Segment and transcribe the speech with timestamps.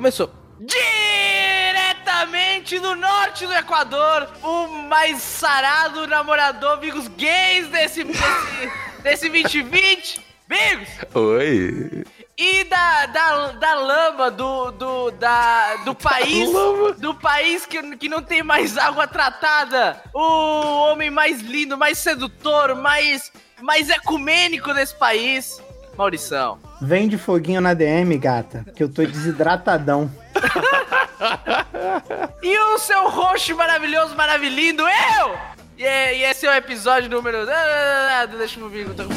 [0.00, 0.32] Começou.
[0.58, 8.72] Diretamente do norte do Equador, o mais sarado namorador, amigos gays desse, desse,
[9.04, 10.24] desse 2020.
[10.48, 10.88] Amigos!
[11.14, 12.02] Oi!
[12.34, 16.48] E da, da, da lama do, do, da, do país.
[16.96, 20.02] Do país que, que não tem mais água tratada.
[20.14, 23.30] O homem mais lindo, mais sedutor, mais,
[23.60, 25.62] mais ecumênico desse país.
[25.94, 26.69] Maurição.
[26.80, 30.10] Vem de foguinho na DM, gata, que eu tô desidratadão.
[32.42, 35.38] e o seu roxo maravilhoso, maravilhindo, eu!
[35.76, 37.46] E, e esse é o episódio número.
[37.50, 39.10] Ah, deixa eu ver, eu tô com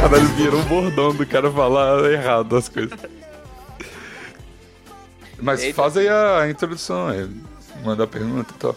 [0.00, 2.98] Caralho, virou um bordão do cara falar errado as coisas.
[5.40, 5.74] Mas Eita.
[5.74, 7.28] faz aí a introdução, aí.
[7.84, 8.76] manda a pergunta e tal.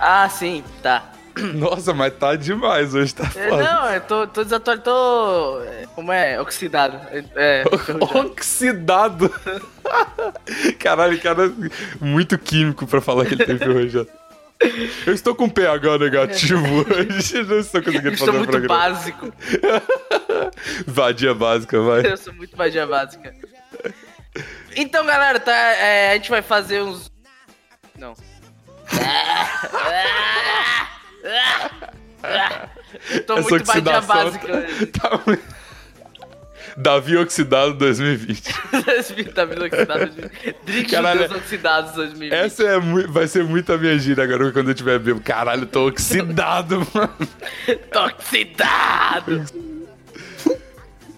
[0.00, 1.12] Ah, sim, tá.
[1.54, 5.60] Nossa, mas tá demais hoje, tá é, Não, eu tô, tô desatualizado, tô...
[5.94, 6.40] Como é?
[6.40, 6.98] Oxidado.
[7.36, 7.64] É,
[8.00, 9.32] Oxidado?
[10.78, 11.52] Caralho, cara,
[12.00, 14.08] muito químico pra falar que ele tem ferrujado.
[15.06, 18.58] Eu estou com pH negativo hoje, não estou conseguindo fazer o programa.
[18.58, 19.32] muito básico.
[20.86, 22.06] vadia básica, vai.
[22.06, 23.34] Eu sou muito vadia básica.
[24.76, 27.10] Então, galera, tá, é, a gente vai fazer uns...
[27.98, 28.14] Não.
[33.10, 34.66] Eu tô Essa muito vadia básica.
[35.00, 35.60] Tá muito...
[36.76, 38.54] Davi Oxidado 2020.
[39.34, 40.56] Davi Oxidado 2020.
[40.64, 42.32] Drink Caralho, Oxidados 2020.
[42.32, 45.20] Essa é, vai ser muito a minha gira agora quando eu tiver bebo.
[45.20, 47.16] Caralho, tô oxidado, mano.
[47.92, 49.44] tô oxidado.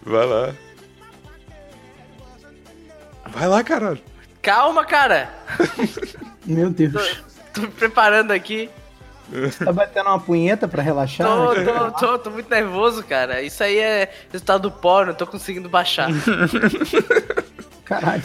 [0.05, 0.55] Vai lá.
[3.29, 4.01] Vai lá, caralho.
[4.41, 5.33] Calma, cara.
[6.45, 6.92] Meu Deus.
[6.92, 8.70] Tô, tô me preparando aqui.
[9.31, 11.27] Você tá batendo uma punheta pra relaxar?
[11.27, 13.40] Tô, tô, tô, tô, muito nervoso, cara.
[13.40, 16.08] Isso aí é resultado do pó, não tô conseguindo baixar.
[17.85, 18.23] Caralho.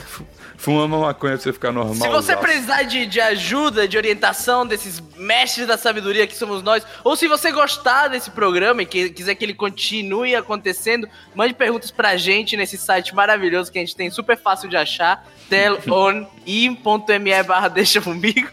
[0.57, 1.95] Fuma uma maconha pra você ficar normal.
[1.95, 6.85] Se você precisar de, de ajuda, de orientação desses mestres da sabedoria que somos nós,
[7.03, 11.91] ou se você gostar desse programa e que, quiser que ele continue acontecendo, mande perguntas
[11.91, 17.67] pra gente nesse site maravilhoso que a gente tem, super fácil de achar, telon.me barra
[17.67, 18.49] deixa comigo.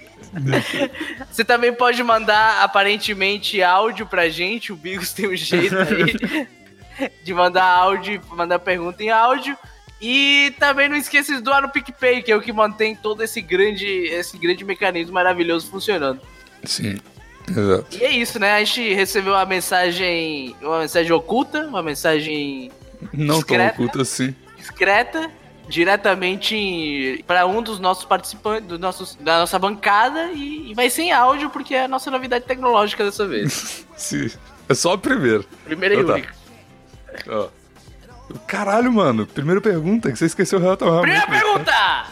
[1.31, 4.73] Você também pode mandar, aparentemente, áudio pra gente.
[4.73, 6.49] O Bigos tem um jeito aí
[7.23, 9.57] de mandar áudio, mandar pergunta em áudio.
[10.01, 13.41] E também não esqueça de doar no PicPay, que é o que mantém todo esse
[13.41, 16.21] grande, esse grande mecanismo maravilhoso funcionando.
[16.65, 16.97] Sim.
[17.49, 17.97] Exato.
[17.97, 18.55] E é isso, né?
[18.55, 22.71] A gente recebeu uma mensagem, uma mensagem oculta, uma mensagem
[23.13, 24.35] não discreta, tão oculta assim.
[24.57, 25.31] Discreta
[25.69, 31.13] diretamente para um dos nossos participantes, do nossos, da nossa bancada e, e vai sem
[31.13, 33.87] áudio porque é a nossa novidade tecnológica dessa vez.
[33.97, 34.31] Sim.
[34.69, 35.45] É só a primeira.
[35.65, 36.35] Primeira e então, única.
[37.29, 37.49] Ó.
[38.47, 39.27] Caralho, mano.
[39.27, 41.03] Primeira pergunta, que você esqueceu relativamente.
[41.03, 42.07] Primeira pergunta!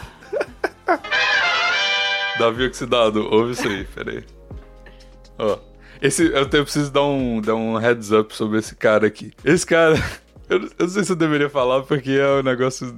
[2.39, 4.23] Davi Oxidado, ouve isso aí, peraí.
[5.37, 5.57] Ó.
[6.01, 9.31] Esse, eu, tenho, eu preciso dar um, dar um heads up sobre esse cara aqui.
[9.43, 9.95] Esse cara.
[10.49, 12.93] Eu, eu não sei se eu deveria falar porque é um negócio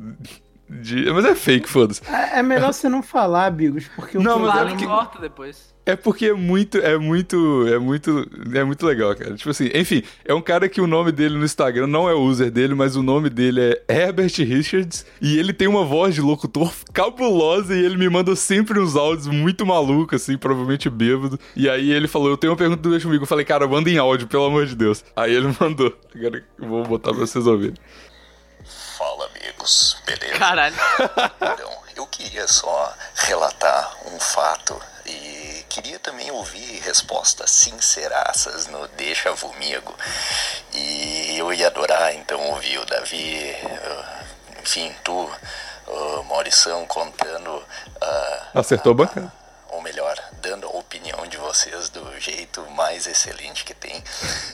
[0.69, 1.11] de...
[1.11, 2.01] Mas é fake, foda-se.
[2.09, 4.85] É, é, melhor você não falar, Bigos, porque o Não, mas é porque...
[4.85, 5.75] corta depois.
[5.85, 9.35] É porque é muito, é muito, é muito, é muito legal, cara.
[9.35, 12.21] Tipo assim, enfim, é um cara que o nome dele no Instagram não é o
[12.21, 16.21] user dele, mas o nome dele é Herbert Richards e ele tem uma voz de
[16.21, 21.39] locutor cabulosa e ele me manda sempre uns áudios muito malucos, assim, provavelmente bêbado.
[21.55, 23.23] E aí ele falou, eu tenho uma pergunta do Deixa Comigo.
[23.23, 25.05] Eu falei, cara, manda em áudio, pelo amor de Deus.
[25.15, 25.95] Aí ele mandou.
[26.15, 27.75] Agora eu vou botar pra vocês ouvirem.
[29.45, 29.97] Amigos.
[30.05, 30.39] Beleza?
[30.39, 30.75] Caralho.
[31.53, 39.31] Então, eu queria só relatar um fato e queria também ouvir respostas sinceraças no Deixa
[39.33, 39.93] Vomigo.
[40.73, 45.13] E eu ia adorar então ouvir o Davi, uh, enfim, tu,
[45.87, 47.51] uh, Maurição contando.
[47.57, 49.45] Uh, Acertou a, bacana
[49.75, 54.03] ou melhor, dando a opinião de vocês do jeito mais excelente que tem.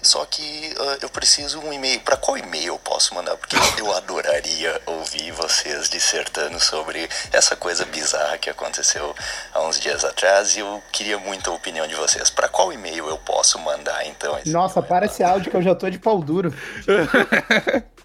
[0.01, 1.99] Só que uh, eu preciso um e-mail.
[2.01, 3.35] Para qual e-mail eu posso mandar?
[3.37, 9.15] Porque eu adoraria ouvir vocês dissertando sobre essa coisa bizarra que aconteceu
[9.53, 12.29] há uns dias atrás e eu queria muito a opinião de vocês.
[12.29, 14.37] Para qual e-mail eu posso mandar então?
[14.45, 16.53] Nossa, para esse áudio que eu já tô de pau duro.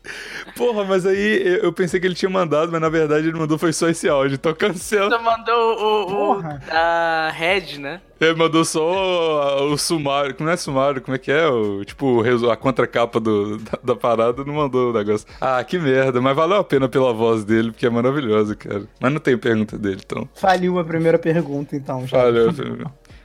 [0.56, 3.72] Porra, mas aí eu pensei que ele tinha mandado, mas na verdade ele mandou foi
[3.72, 5.10] só esse áudio, então cancela.
[5.10, 8.00] Só mandou o, o a Red, né?
[8.18, 11.46] Ele mandou só o, o sumário, não é sumário, como é que é?
[11.46, 15.26] O, tipo, a contracapa do, da, da, parada não mandou o negócio.
[15.38, 18.84] Ah, que merda, mas valeu a pena pela voz dele, porque é maravilhosa, cara.
[18.98, 20.26] Mas não tem pergunta dele, então.
[20.34, 22.06] Faliu a primeira pergunta, então.
[22.06, 22.18] Já.
[22.18, 22.52] Falhou.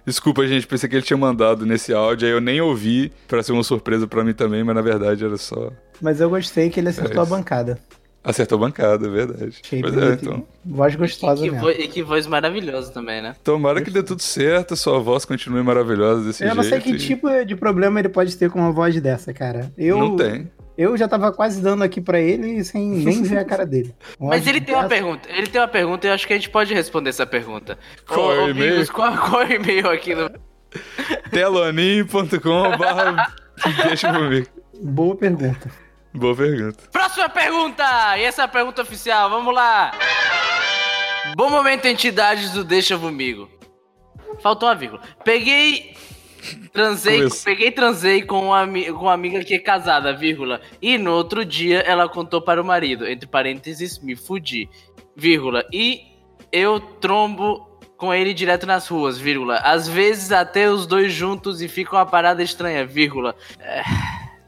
[0.05, 3.51] Desculpa, gente, pensei que ele tinha mandado nesse áudio, aí eu nem ouvi pra ser
[3.51, 5.71] uma surpresa pra mim também, mas na verdade era só.
[6.01, 7.77] Mas eu gostei que ele acertou É a bancada.
[8.23, 9.61] Acertou a bancada, é verdade.
[9.67, 10.45] Pois é, então.
[10.63, 13.35] Voz E gostosa que, voz, e que voz maravilhosa também, né?
[13.43, 16.57] Tomara que dê tudo certo, sua voz continue maravilhosa desse Eu jeito.
[16.57, 19.71] não sei que e- tipo de problema ele pode ter com uma voz dessa, cara.
[19.75, 20.49] Eu, Não tem.
[20.81, 23.93] Eu já tava quase dando aqui pra ele sem nem ver a cara dele.
[24.19, 25.29] Mas ele tem uma pergunta.
[25.29, 27.77] Ele tem uma pergunta e eu acho que a gente pode responder essa pergunta.
[28.07, 28.91] Qual Ô, é o e-mail?
[28.91, 30.29] Qual, qual é o e-mail aqui no.
[31.31, 33.33] telonim.com barra
[33.87, 34.47] deixa comigo.
[34.81, 35.69] Boa pergunta.
[36.13, 36.83] Boa pergunta.
[36.91, 38.17] Próxima pergunta!
[38.17, 39.91] E essa é a pergunta oficial, vamos lá!
[41.35, 43.49] Bom momento, entidades do Deixa Comigo.
[44.41, 45.01] Faltou uma vírgula.
[45.23, 45.95] Peguei.
[46.73, 50.61] Transei, peguei transei com uma, com uma amiga que é casada, vírgula.
[50.81, 54.69] E no outro dia ela contou para o marido, entre parênteses, me fudi,
[55.15, 55.65] vírgula.
[55.71, 56.01] E
[56.51, 59.57] eu trombo com ele direto nas ruas, vírgula.
[59.57, 63.35] Às vezes até os dois juntos e fica uma parada estranha, vírgula.
[63.59, 63.83] É,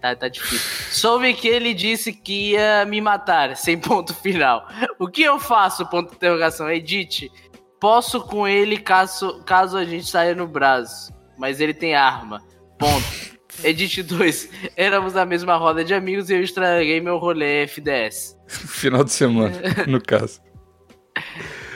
[0.02, 0.92] tá, tá difícil.
[0.92, 4.68] Soube que ele disse que ia me matar, sem ponto final.
[4.98, 5.86] O que eu faço?
[5.86, 6.70] Ponto de interrogação.
[6.70, 7.32] Edite.
[7.80, 11.14] Posso com ele caso, caso a gente saia no braço.
[11.38, 12.42] Mas ele tem arma.
[12.78, 13.34] Ponto.
[13.64, 14.50] Edit 2.
[14.76, 18.38] Éramos na mesma roda de amigos e eu estraguei meu rolê FDS.
[18.48, 19.54] Final de semana,
[19.88, 20.42] no caso.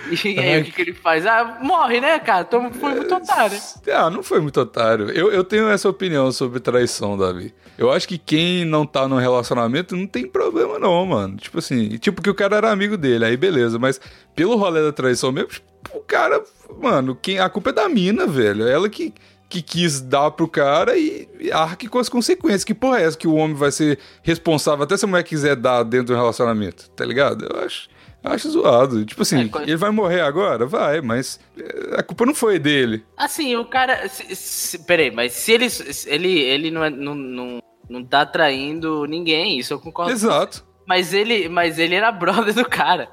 [0.10, 1.26] E aí, o que, que ele faz?
[1.26, 2.46] Ah, morre, né, cara?
[2.48, 3.58] Então foi muito otário.
[3.94, 5.10] Ah, não foi muito otário.
[5.12, 7.54] Eu, eu tenho essa opinião sobre traição, Davi.
[7.78, 11.36] Eu acho que quem não tá num relacionamento não tem problema, não, mano.
[11.36, 13.78] Tipo assim, tipo que o cara era amigo dele, aí beleza.
[13.78, 14.00] Mas
[14.34, 16.42] pelo rolê da traição mesmo, tipo, o cara,
[16.82, 18.66] mano, quem, a culpa é da mina, velho.
[18.66, 19.14] Ela que,
[19.50, 22.64] que quis dar pro cara e, arque com as consequências.
[22.64, 25.56] Que porra é essa que o homem vai ser responsável até se a mulher quiser
[25.56, 27.48] dar dentro do relacionamento, tá ligado?
[27.50, 27.90] Eu acho.
[28.24, 29.06] Acho zoado.
[29.06, 30.66] Tipo assim, É, ele vai morrer agora?
[30.66, 33.06] Vai, mas é, a culpa não foi dele.
[33.16, 34.10] Assim, o cara.
[34.10, 35.70] Se, se, peraí, mas se ele.
[35.70, 37.60] se ele, ele não, é, não, não,
[37.90, 40.12] não tá traindo ninguém, isso eu concordo.
[40.12, 40.66] Exato.
[40.86, 43.10] Mas ele, mas ele era brother do cara.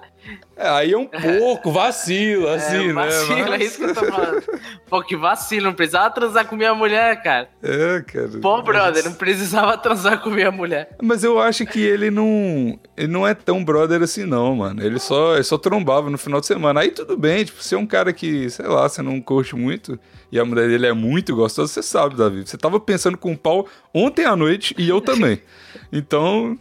[0.57, 3.57] É, aí é um pouco vacila, assim, é, vacila, né?
[3.57, 4.43] é isso que eu tô falando.
[4.89, 7.49] Pô, que vacilo, não precisava transar com minha mulher, cara.
[7.63, 8.31] É, cara.
[8.41, 10.97] Pô, brother, não precisava transar com minha mulher.
[11.03, 12.79] Mas eu acho que ele não.
[12.97, 14.83] Ele não é tão brother assim, não, mano.
[14.83, 16.81] Ele só, ele só trombava no final de semana.
[16.81, 19.99] Aí tudo bem, tipo, se é um cara que, sei lá, você não curte muito
[20.35, 22.45] e a mulher dele é muito gostosa, você sabe, Davi.
[22.45, 25.41] Você tava pensando com o pau ontem à noite e eu também.
[25.93, 26.59] Então,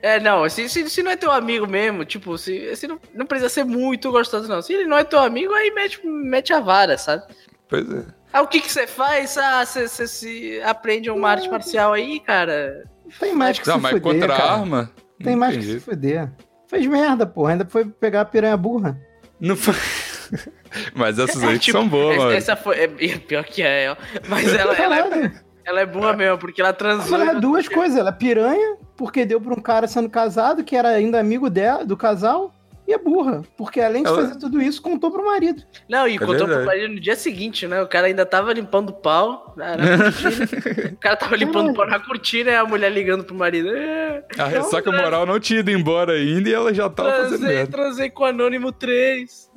[0.00, 3.26] É, não, se, se, se não é teu amigo mesmo, tipo, se, se não, não
[3.26, 4.62] precisa ser muito gostoso, não.
[4.62, 7.24] Se ele não é teu amigo, aí mete, mete a vara, sabe?
[7.68, 8.04] pois é.
[8.32, 9.36] Ah, o que que você faz?
[9.38, 12.84] Ah, você se aprende uma arte marcial aí, cara.
[13.18, 14.52] Tem mais que Não, se mas fuder, contra a cara.
[14.52, 14.90] arma.
[15.20, 16.30] Tem mais que se fuder.
[16.68, 17.52] Fez merda, porra.
[17.52, 18.96] Ainda foi pegar a piranha burra.
[19.40, 19.74] Não foi.
[20.94, 22.36] Mas essas É, aí tipo, são boas, essa, mano.
[22.36, 22.76] essa foi.
[22.80, 22.88] É,
[23.18, 23.96] pior que é, ó.
[24.28, 25.32] Mas ela, ela, é,
[25.64, 27.18] ela é boa mesmo, porque ela transou.
[27.18, 27.98] Mas é duas coisas.
[27.98, 31.84] Ela é piranha, porque deu pra um cara sendo casado, que era ainda amigo dela,
[31.84, 32.52] do casal.
[32.86, 35.62] E é burra, porque além de Ela- fazer tudo isso, contou pro marido.
[35.88, 36.66] Não, e É contou pro verdade.
[36.66, 37.80] marido no dia seguinte, né?
[37.80, 40.92] O cara ainda tava limpando o pau na, na cortina.
[40.92, 43.68] o cara tava limpando o pau na cortina e a mulher ligando pro marido.
[43.74, 47.56] "É, A ressaca moral não tinha ido embora ainda e ela já tava fazendo Transei,
[47.56, 47.72] merda.
[47.72, 49.50] transei com o Anônimo 3.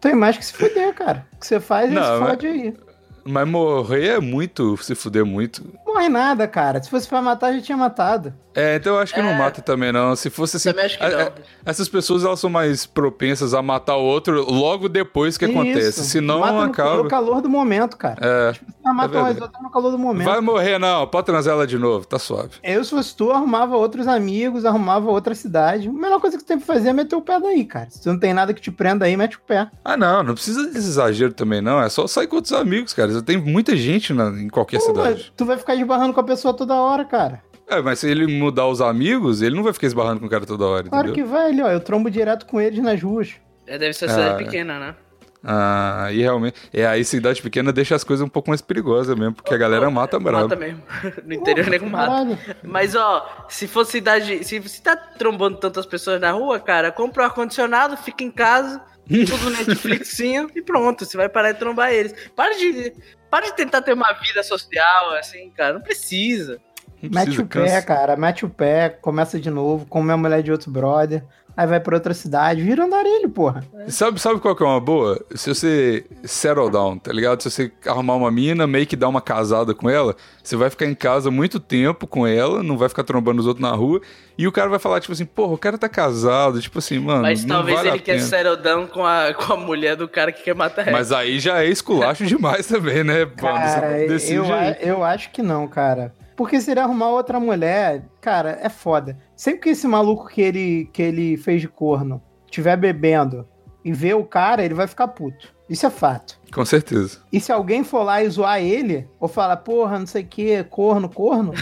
[0.00, 1.26] Tem mais que se fuder, cara.
[1.34, 2.74] O que você faz, Não, ele se mas- fode aí.
[3.22, 5.62] Mas morrer é muito, se fuder muito.
[5.92, 6.82] Morre nada, cara.
[6.82, 8.32] Se fosse pra matar, já tinha matado.
[8.52, 9.38] É, então eu acho que não É.
[9.38, 10.16] mata também, não.
[10.16, 10.70] Se fosse assim.
[10.70, 11.20] Também acho que a- não.
[11.20, 11.32] a-
[11.64, 16.00] essas pessoas elas são mais propensas a matar o outro logo depois que acontece.
[16.00, 16.04] Isso.
[16.04, 17.02] Senão Mata no, acaba.
[17.04, 18.16] no calor do momento, cara.
[18.20, 18.52] É.
[18.82, 19.42] Vai matar é umas verdade.
[19.42, 20.26] outras no calor do momento.
[20.26, 21.06] Vai morrer, não.
[21.06, 22.50] Pode transar ela de novo, tá suave.
[22.62, 25.88] Eu, se fosse tu, arrumava outros amigos, arrumava outra cidade.
[25.88, 27.86] A melhor coisa que tu tem que fazer é meter o pé daí, cara.
[27.90, 29.68] Se tu não tem nada que te prenda aí, mete o pé.
[29.84, 31.80] Ah, não, não precisa desse exagero também, não.
[31.80, 33.22] É só sair com outros amigos, cara.
[33.22, 35.32] Tem muita gente na- em qualquer Pô, cidade.
[35.36, 37.42] tu vai ficar esbarrando com a pessoa toda hora, cara.
[37.68, 40.44] É, mas se ele mudar os amigos, ele não vai ficar esbarrando com o cara
[40.44, 41.24] toda hora, Claro entendeu?
[41.24, 41.68] que vai, ali, ó.
[41.70, 43.34] Eu trombo direto com eles nas ruas.
[43.66, 44.94] É, deve ser cidade Ah, pequena, né?
[45.42, 46.56] Ah, e realmente.
[46.72, 49.88] É, aí cidade pequena deixa as coisas um pouco mais perigosas mesmo, porque a galera
[49.90, 50.48] mata bravo.
[50.48, 50.82] Mata mesmo.
[51.24, 52.06] No interior Porra, nego mata.
[52.10, 52.38] caralho.
[52.62, 54.44] Mas ó, se for cidade.
[54.44, 58.82] Se você tá trombando tantas pessoas na rua, cara, compra um ar-condicionado, fica em casa,
[59.08, 61.04] tudo Netflixinho e pronto.
[61.06, 62.14] Você vai parar de trombar eles.
[62.36, 62.92] Para de.
[63.30, 65.74] Para de tentar ter uma vida social, assim, cara.
[65.74, 66.60] Não precisa.
[67.00, 68.16] Não Mete precisa, o pé, cara.
[68.16, 71.24] Mete o pé, começa de novo, come a mulher de outro brother.
[71.56, 73.64] Aí vai pra outra cidade, vira andarilho, porra.
[73.88, 75.24] Sabe, sabe qual que é uma boa?
[75.34, 77.42] Se você settle down, tá ligado?
[77.42, 80.86] Se você arrumar uma mina, meio que dar uma casada com ela, você vai ficar
[80.86, 84.00] em casa muito tempo com ela, não vai ficar trombando os outros na rua,
[84.38, 87.22] e o cara vai falar, tipo assim, porra, o cara tá casado, tipo assim, mano.
[87.22, 88.26] Mas não talvez vale a ele quer pena.
[88.26, 90.92] settle down com a, com a mulher do cara que quer matar ele.
[90.92, 93.26] Mas aí já é esculacho demais também, né?
[93.36, 94.44] Cara, eu,
[94.80, 96.14] eu acho que não, cara.
[96.40, 99.18] Porque se ele arrumar outra mulher, cara, é foda.
[99.36, 103.46] Sempre que esse maluco que ele, que ele fez de corno estiver bebendo
[103.84, 105.54] e ver o cara, ele vai ficar puto.
[105.68, 106.40] Isso é fato.
[106.50, 107.20] Com certeza.
[107.30, 110.64] E se alguém for lá e zoar ele, ou falar, porra, não sei o que,
[110.64, 111.52] corno, corno,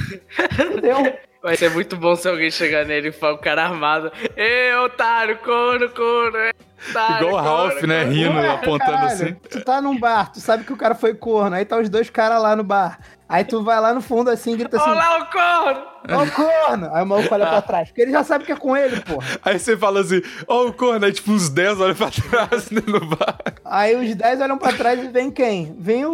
[0.73, 1.12] fudeu.
[1.42, 4.12] Vai ser muito bom se alguém chegar nele e falar o cara armado.
[4.37, 6.38] Ê, otário, corno, corno.
[6.90, 8.04] Igual o Ralph, né?
[8.04, 9.35] corno." Rindo, Ué, apontando caralho, assim.
[9.50, 12.11] Tu tá num bar, tu sabe que o cara foi corno, aí tá os dois
[12.11, 12.99] caras lá no bar.
[13.28, 15.87] Aí tu vai lá no fundo assim e grita assim, Olá, o corno!
[16.11, 16.90] ó o corno!
[16.94, 19.26] Aí o maluco olha pra trás, porque ele já sabe que é com ele, porra.
[19.44, 22.80] Aí você fala assim, ó o corno, aí tipo uns 10 olha pra trás né,
[22.87, 23.37] no bar.
[23.66, 25.76] Aí os 10 olham pra trás e vem quem?
[25.78, 26.12] Vem o,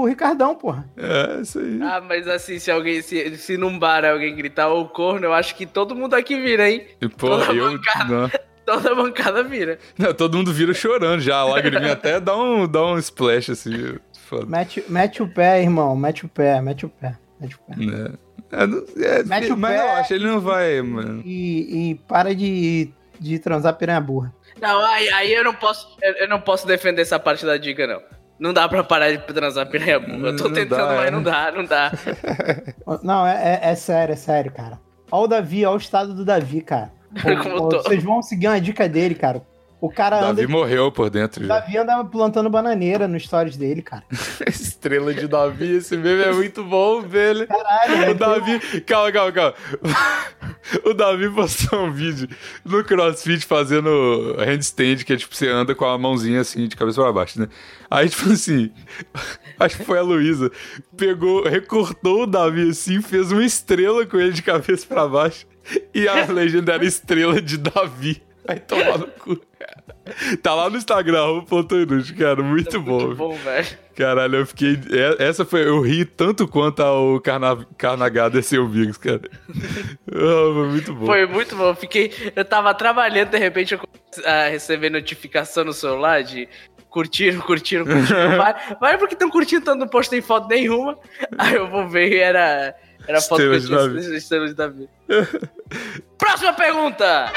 [0.00, 0.88] o Ricardão, porra.
[0.96, 1.78] É, isso aí.
[1.82, 5.54] Ah, mas assim, se alguém, se, se num bar alguém gritar ô corno, eu acho
[5.54, 6.86] que todo mundo aqui vira, hein?
[6.98, 7.78] E, pô, toda eu.
[8.66, 9.78] Toda bancada vira.
[9.98, 13.96] Não, todo mundo vira chorando já, a lagriminha até dá um, dá um splash assim.
[14.26, 14.46] Foda.
[14.46, 17.76] Mete, mete o pé, irmão, mete o pé, mete o pé, mete o pé.
[17.76, 18.12] Né?
[18.52, 19.78] É, não- é, Mete o mas pé.
[19.86, 21.22] relaxa, ele não vai, mano.
[21.24, 22.90] E, e para de,
[23.20, 24.32] de transar piranha burra.
[24.60, 25.96] Não, aí, aí eu não posso.
[26.00, 28.00] Eu, eu não posso defender essa parte da dica, não.
[28.38, 30.28] Não dá pra parar de transar piranha burra.
[30.28, 31.10] Eu tô Não tentando, dá, mas é.
[31.10, 31.92] não dá, não dá.
[33.02, 34.78] Não, é, é, é sério, é sério, cara.
[35.10, 36.92] Ó o Davi, ó o estado do Davi, cara.
[37.42, 37.82] Como tô.
[37.82, 39.42] Vocês vão seguir uma dica dele, cara.
[39.80, 40.26] O cara anda.
[40.28, 41.60] Davi morreu por dentro O já.
[41.60, 44.02] Davi anda plantando bananeira no stories dele, cara.
[44.48, 47.46] Estrela de Davi, esse meme é muito bom, velho.
[47.46, 48.14] Caralho, O?
[48.14, 49.54] Davi, calma, calma, calma.
[50.82, 52.26] O Davi postou um vídeo
[52.64, 57.02] no CrossFit fazendo handstand, que é tipo, você anda com a mãozinha assim, de cabeça
[57.02, 57.48] pra baixo, né?
[57.90, 58.72] Aí, tipo assim,
[59.60, 60.50] acho que foi a Luísa,
[60.96, 65.46] pegou, recortou o Davi assim, fez uma estrela com ele de cabeça pra baixo,
[65.94, 68.22] e a legenda era estrela de Davi.
[68.46, 69.40] Aí tomar no cu.
[70.42, 73.06] Tá lá no Instagram, arroba ponto inútil, cara, muito bom.
[73.06, 73.66] Muito bom, velho.
[73.96, 74.78] Caralho, eu fiquei.
[74.90, 75.66] é- Essa foi.
[75.66, 77.64] Eu ri tanto quanto ao carna...
[77.78, 79.22] Carnagada seu Bigos, cara.
[80.12, 81.06] Ah, foi muito bom.
[81.06, 81.68] Foi muito bom.
[81.68, 82.12] Eu Fiquei.
[82.36, 86.46] Eu tava trabalhando, de repente eu comecei a receber notificação no celular de.
[86.90, 88.36] Curtiram, curtiram, curtiram.
[88.38, 90.96] vai, vai porque estão curtindo, tanto não postei foto nenhuma.
[91.38, 92.74] Aí eu vou ver e era.
[93.06, 94.00] Era foto Estrela que de eu Davi.
[94.06, 94.88] tinha estrela de Davi.
[96.18, 97.32] Próxima pergunta!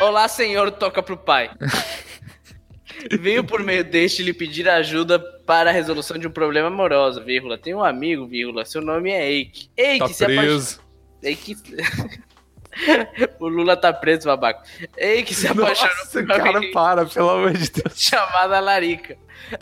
[0.00, 1.50] Olá, senhor, toca pro pai.
[3.20, 7.58] Venho por meio deste lhe pedir ajuda para a resolução de um problema amoroso, vírgula.
[7.58, 8.64] Tem um amigo, vírgula.
[8.64, 9.70] Seu nome é Eike.
[9.76, 10.50] Eike Tá se apaixonou.
[10.50, 10.80] preso.
[11.22, 11.56] Ei, que...
[13.38, 14.62] o Lula tá preso, babaca.
[14.96, 17.94] Ei, que se apaixonou Nossa, por uma cara, menina para, pelo amor de Deus.
[18.00, 19.16] chamada Larica.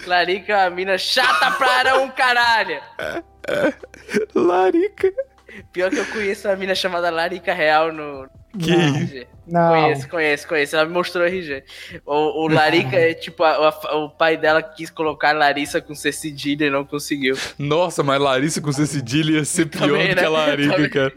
[0.06, 2.80] Larica é uma mina chata para um caralho.
[4.34, 5.12] Larica.
[5.72, 8.28] Pior que eu conheço uma mina chamada Larica Real no...
[8.58, 8.94] Que Não.
[8.96, 9.26] RG.
[9.46, 9.70] Não.
[9.72, 10.76] Conheço, conheço, conheço.
[10.76, 11.64] Ela me mostrou o RG.
[12.04, 16.12] O, o Larica é tipo, a- a- o pai dela quis colocar Larissa com C
[16.12, 17.36] cedilha e não conseguiu.
[17.58, 20.28] Nossa, mas Larissa com C cedilha ia ser pior Também, do que a né?
[20.28, 20.90] Larica, Também.
[20.90, 21.14] cara.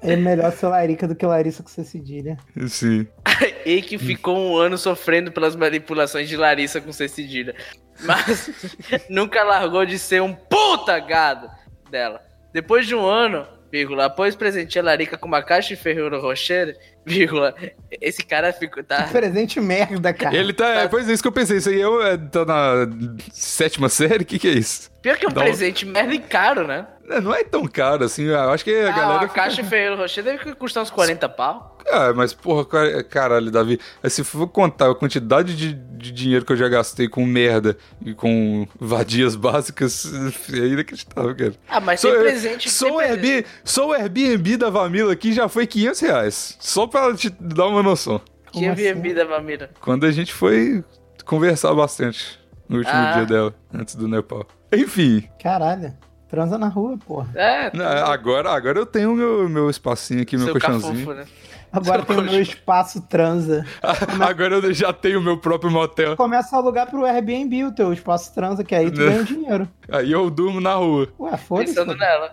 [0.00, 2.36] É melhor ser Larica do que Larissa com C cedilha.
[2.68, 3.06] Sim.
[3.64, 7.54] E que ficou um ano sofrendo pelas manipulações de Larissa com C cedilha.
[8.00, 8.50] Mas
[9.10, 11.48] nunca largou de ser um puta gado
[11.90, 12.22] dela.
[12.52, 17.54] Depois de um ano, vírgula, após presentear Larica com uma caixa de Ferreiro Rocher, vírgula,
[18.00, 18.82] esse cara ficou.
[18.82, 20.34] Tá, Presente merda, cara.
[20.34, 20.66] Ele tá.
[20.82, 21.58] é, Pois é, isso que eu pensei.
[21.58, 22.88] Isso aí eu, é, tá na
[23.30, 24.22] sétima série?
[24.22, 24.90] O que, que é isso?
[25.02, 26.86] pior que é um Dá um- presente merda e caro, né?
[27.10, 28.24] É, Não é tão caro assim.
[28.24, 29.24] Eu acho que a Ah, galera.
[29.24, 31.76] a caixa Ferreiro Rocher deve custar uns 40 pau.
[31.90, 33.80] Ah, mas porra, cara- caralho, Davi.
[34.02, 37.78] Aí, Se for contar a quantidade de, de dinheiro que eu já gastei com merda
[38.04, 40.04] e com vadias básicas,
[40.52, 41.54] é inacreditável, cara.
[41.68, 42.70] Ah, mas Só, tem eu- presente.
[42.70, 43.26] só, tem o presente.
[43.26, 46.56] Airbnb, só o Airbnb da Vamila aqui já foi 500 reais.
[46.60, 48.20] Só pra te dar uma noção.
[48.52, 49.14] Que Airbnb assim?
[49.14, 49.70] da Mamira.
[49.80, 50.84] Quando a gente foi
[51.24, 52.38] conversar bastante
[52.68, 53.12] no último Ah.
[53.16, 54.46] dia dela, antes do Nepal.
[54.72, 55.94] Enfim, Caralho.
[56.28, 57.28] Transa na rua, porra.
[57.34, 61.14] É, né, agora, agora eu tenho meu, meu espacinho aqui, meu colchãozinho.
[61.14, 61.24] né?
[61.70, 63.64] Agora tem o meu espaço transa.
[64.26, 66.16] agora eu já tenho meu próprio motel.
[66.16, 69.06] Começa a alugar pro Airbnb o teu espaço transa, que aí tu Né?
[69.10, 69.68] ganha dinheiro.
[69.90, 71.08] Aí eu durmo na rua.
[71.18, 71.74] Ué, foda-se.
[71.74, 72.32] Pensando nela.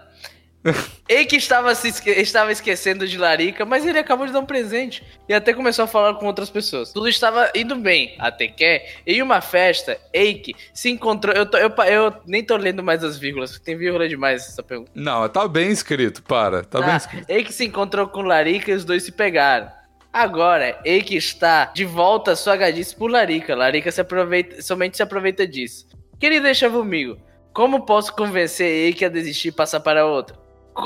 [1.08, 5.04] Eike estava, se esque- estava esquecendo de Larica, mas ele acabou de dar um presente.
[5.30, 6.92] E até começou a falar com outras pessoas.
[6.92, 11.36] Tudo estava indo bem, até que, em uma festa, Eike se encontrou.
[11.36, 14.92] Eu, tô- eu, eu nem tô lendo mais as vírgulas, tem vírgula demais essa pergunta.
[14.96, 16.64] Não, tá bem escrito, para.
[16.64, 17.30] Tá bem Ah, escrito.
[17.30, 19.70] Eike se encontrou com Larica e os dois se pegaram.
[20.12, 23.54] Agora, Eike está de volta à sua gadice por Larica.
[23.54, 25.86] Larica se aproveita, somente se aproveita disso.
[26.20, 27.18] Querido deixa comigo,
[27.54, 30.45] como posso convencer Eike a desistir e passar para outra?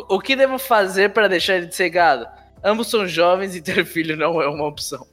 [0.09, 2.27] O que devo fazer para deixar ele de ser gado?
[2.63, 5.05] Ambos são jovens e ter filho não é uma opção.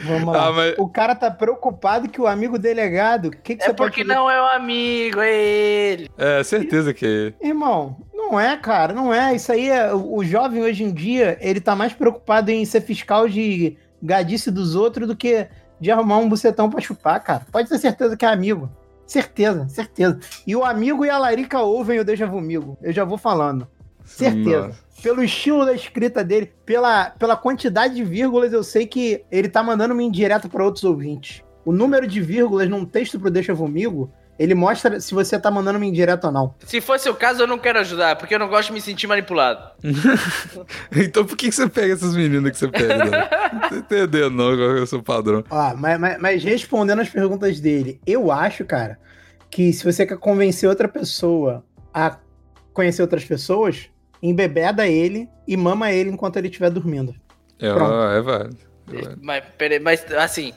[0.00, 0.46] Vamos lá.
[0.48, 3.28] Ah, mas- O cara tá preocupado que o amigo dele é gado.
[3.28, 6.10] O que, que É porque não é um amigo, é ele.
[6.16, 7.46] É, certeza que é.
[7.48, 9.34] Irmão, não é, cara, não é.
[9.34, 9.92] Isso aí é.
[9.92, 14.50] O o jovem hoje em dia, ele tá mais preocupado em ser fiscal de gadice
[14.50, 15.48] dos outros do que
[15.80, 17.46] de arrumar um bucetão pra chupar, cara.
[17.50, 18.70] Pode ter certeza que é amigo.
[19.06, 20.18] Certeza, certeza.
[20.46, 22.76] E o amigo e a Larica ouvem o Deja Vu Migo.
[22.82, 23.66] Eu já vou falando.
[24.08, 24.68] Certeza.
[24.68, 24.88] Nossa.
[25.02, 29.62] Pelo estilo da escrita dele, pela, pela quantidade de vírgulas, eu sei que ele tá
[29.62, 31.42] mandando uma indireta para outros ouvintes.
[31.64, 35.78] O número de vírgulas num texto pro Deixa Vomigo, ele mostra se você tá mandando
[35.78, 36.54] uma indireta ou não.
[36.66, 39.06] Se fosse o caso, eu não quero ajudar, porque eu não gosto de me sentir
[39.06, 39.70] manipulado.
[40.96, 43.04] Então por que, que você pega essas meninas que você pega?
[43.04, 43.28] Né?
[43.52, 45.42] Não tô entendendo, não, qual é o seu padrão.
[45.48, 48.98] Ó, mas, mas- mas respondendo as perguntas dele, eu acho, cara,
[49.50, 52.18] que se você quer convencer outra pessoa a
[52.74, 53.88] conhecer outras pessoas,
[54.22, 57.14] embebeda ele e mama ele enquanto ele estiver dormindo.
[57.60, 58.16] É, é válido.
[58.16, 59.18] É válido.
[59.22, 60.52] Mas, peraí, mas assim,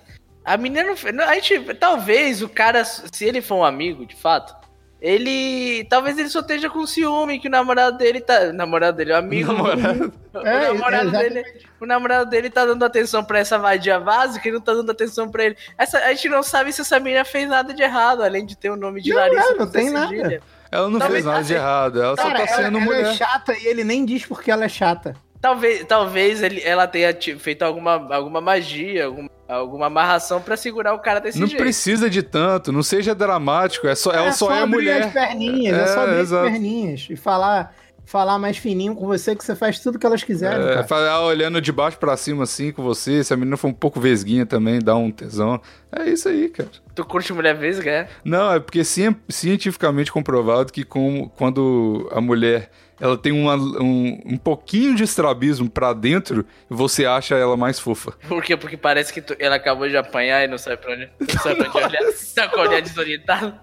[0.45, 4.55] a menina não A gente, talvez o cara, se ele for um amigo, de fato,
[5.01, 5.83] ele.
[5.85, 8.49] Talvez ele só esteja com ciúme que o namorado dele tá.
[8.49, 9.51] o Namorado dele, o amigo.
[9.51, 10.13] Namorado.
[10.33, 11.33] O, É, namorado exatamente.
[11.33, 14.89] dele, o namorado dele tá dando atenção pra essa vadia básica e não tá dando
[14.89, 15.57] atenção pra ele.
[15.77, 18.69] Essa, a gente não sabe se essa menina fez nada de errado, além de ter
[18.69, 19.49] o nome de Não, Larissa.
[19.49, 20.07] não, não tem nada.
[20.07, 20.41] cedilha.
[20.71, 22.85] Ela não Talvez fez nada assim- de errado, ela Cara, só tá ela, sendo ela
[22.85, 23.05] mulher.
[23.07, 25.15] é chata e ele nem diz porque ela é chata.
[25.41, 30.99] Talvez, talvez ele, ela tenha feito alguma, alguma magia, alguma, alguma amarração pra segurar o
[30.99, 31.59] cara desse Não jeito.
[31.61, 35.03] precisa de tanto, não seja dramático, é só, ela só, é abrir mulher.
[35.07, 36.45] as perninhas, é, É, só abrir exato.
[36.45, 37.73] as perninhas e falar,
[38.05, 40.83] falar mais fininho com você que você faz tudo que elas quiserem, É, cara.
[40.83, 43.99] falar olhando de baixo pra cima assim com você, se a menina for um pouco
[43.99, 45.59] vesguinha também, dá um tesão.
[45.93, 46.69] É isso aí, cara.
[46.95, 48.07] Tu curte mulher vesga, é?
[48.23, 52.69] Não, é porque cien- cientificamente comprovado que com, quando a mulher
[52.99, 58.13] ela tem uma- um, um pouquinho de estrabismo pra dentro, você acha ela mais fofa.
[58.29, 58.55] Por quê?
[58.55, 61.55] Porque parece que tu- ela acabou de apanhar e não sabe pra onde, não sabe
[61.55, 62.01] pra onde olhar.
[62.35, 63.53] Tá com olhar desorientado.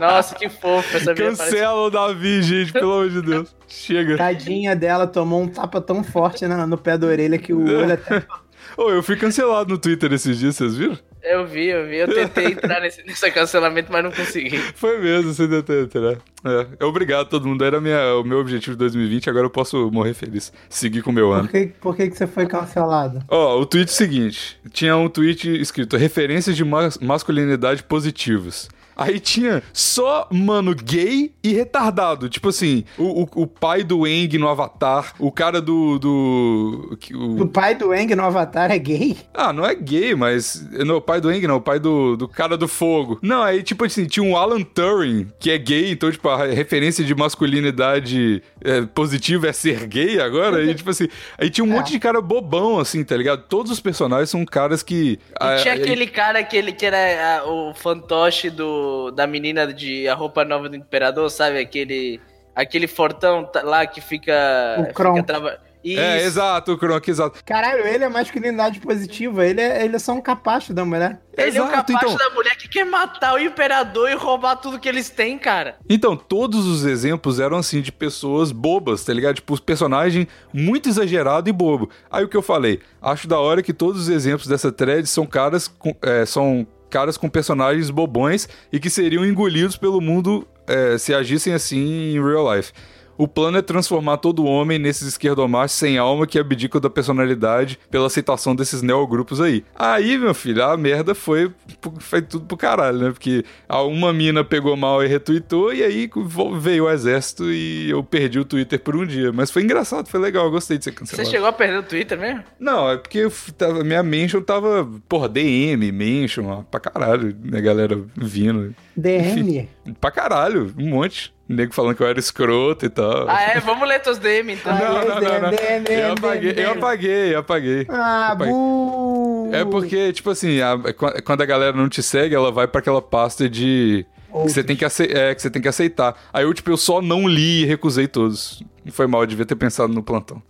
[0.00, 1.34] Nossa, que fofo essa menina.
[1.36, 1.54] Parece...
[1.56, 3.56] Cancela o Davi, gente, pelo amor de Deus.
[3.66, 4.16] Chega.
[4.16, 7.94] Tadinha dela tomou um tapa tão forte na- no pé da orelha que o olho
[7.94, 8.22] até.
[8.76, 10.98] Ô, eu fui cancelado no Twitter esses dias, vocês viram?
[11.24, 11.96] Eu vi, eu vi.
[11.96, 14.58] Eu tentei entrar nesse, nesse cancelamento, mas não consegui.
[14.74, 16.16] Foi mesmo, você tentou entrar.
[16.44, 17.64] É, obrigado todo mundo.
[17.64, 20.52] Era minha, o meu objetivo de 2020, agora eu posso morrer feliz.
[20.68, 21.48] Seguir com o meu ano.
[21.48, 23.24] Por que, por que, que você foi cancelado?
[23.28, 24.58] Ó, o tweet seguinte.
[24.70, 28.68] Tinha um tweet escrito referências de mas- masculinidade positivas.
[28.96, 32.28] Aí tinha só, mano, gay e retardado.
[32.28, 35.98] Tipo assim, o, o, o pai do Eng no Avatar, o cara do.
[35.98, 39.16] do que- o- O pai do Eng no Avatar é gay?
[39.34, 40.64] Ah, não é gay, mas.
[40.72, 43.18] Não, o pai do Eng, não, o pai do, do cara do fogo.
[43.22, 47.04] Não, aí, tipo assim, tinha um Alan Turing, que é gay, então, tipo, a referência
[47.04, 50.58] de masculinidade é, positiva é ser gay agora.
[50.58, 53.42] Aí, tipo assim, aí tinha um monte de cara bobão, assim, tá ligado?
[53.48, 54.94] Todos os personagens são caras que.
[54.94, 58.83] E ah, tinha aí- aquele cara que, ele, que era ah, o fantoche do,
[59.14, 61.58] da menina de A Roupa Nova do Imperador, sabe?
[61.58, 62.20] Aquele,
[62.54, 64.32] aquele fortão tá- lá que fica...
[64.78, 65.22] O fica Kron.
[65.22, 67.44] trava- É, exato, o Kronk, exato.
[67.44, 69.44] Caralho, ele é masculinidade positiva.
[69.46, 71.20] Ele é, ele é só um capacho da mulher.
[71.36, 72.16] Ele é o Exato, capacho então.
[72.16, 75.76] da mulher que quer matar o imperador e roubar tudo que eles têm, cara.
[75.86, 79.34] Então, todos os exemplos eram assim de pessoas bobas, tá ligado?
[79.34, 81.90] Tipo, os personagens muito exagerado e bobo.
[82.10, 82.80] Aí o que eu falei?
[83.02, 87.16] Acho da hora que todos os exemplos dessa thread são caras com, é, são caras
[87.16, 92.54] com personagens bobões e que seriam engolidos pelo mundo é, se agissem assim em real
[92.54, 92.72] life.
[93.16, 98.06] O plano é transformar todo homem nesses esquerdomachos sem alma que abdicam da personalidade pela
[98.06, 99.64] aceitação desses neogrupos aí.
[99.74, 101.52] Aí, meu filho, a merda foi,
[102.00, 103.10] foi tudo pro caralho, né?
[103.10, 106.10] Porque a uma mina pegou mal e retweetou, e aí
[106.58, 109.32] veio o exército e eu perdi o Twitter por um dia.
[109.32, 111.30] Mas foi engraçado, foi legal, eu gostei de ser Você cancelado.
[111.30, 112.42] chegou a perder o Twitter mesmo?
[112.58, 118.00] Não, é porque tava, minha mention tava, porra, DM, mention, ó, pra caralho, né, galera
[118.16, 118.74] vindo.
[118.96, 119.68] DM.
[120.00, 121.33] Pra caralho, um monte.
[121.48, 123.28] Nego falando que eu era escroto e tal.
[123.28, 123.60] Ah, é?
[123.60, 124.72] Vamos ler teus DM, então.
[124.74, 125.92] Não, não, não, não.
[125.92, 127.86] Eu apaguei, eu apaguei, eu apaguei.
[127.90, 128.52] Ah, Apaguei.
[128.54, 129.50] bu.
[129.52, 130.78] É porque, tipo assim, a-
[131.22, 134.06] quando a galera não te segue, ela vai pra aquela pasta de.
[134.32, 136.16] Que você, tem que ace- é, que você tem que aceitar.
[136.32, 138.62] Aí eu, tipo, eu só não li e recusei todos.
[138.90, 140.42] Foi mal, eu devia ter pensado no plantão.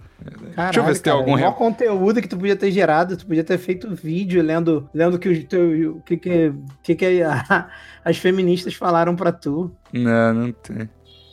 [0.55, 2.71] Caralho, Deixa eu ver se tem cara, algum maior re- conteúdo que tu podia ter
[2.71, 7.23] gerado, tu podia ter feito vídeo lendo, lendo que o teu, que que, que, que
[7.23, 7.69] a-
[8.05, 9.71] as feministas falaram pra tu.
[9.93, 10.89] Não, não tem.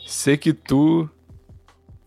[0.07, 1.09] Sei que tu.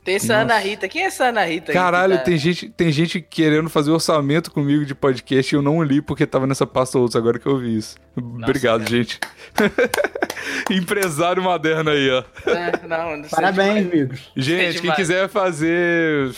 [0.04, 0.42] Tem essa Nossa.
[0.42, 0.86] Ana Rita.
[0.88, 1.72] Quem é essa Ana Rita?
[1.72, 5.62] aí Caralho, tá- tem, gente, tem gente querendo fazer orçamento comigo de podcast e eu
[5.62, 7.96] não li porque tava nessa pasta outros, agora que eu vi isso.
[8.16, 9.18] Obrigado, gente.
[10.70, 12.22] Empresário moderno aí, ó.
[12.50, 13.92] É, não, não Parabéns, demais.
[13.92, 14.32] amigos.
[14.36, 16.30] Gente, quem quiser fazer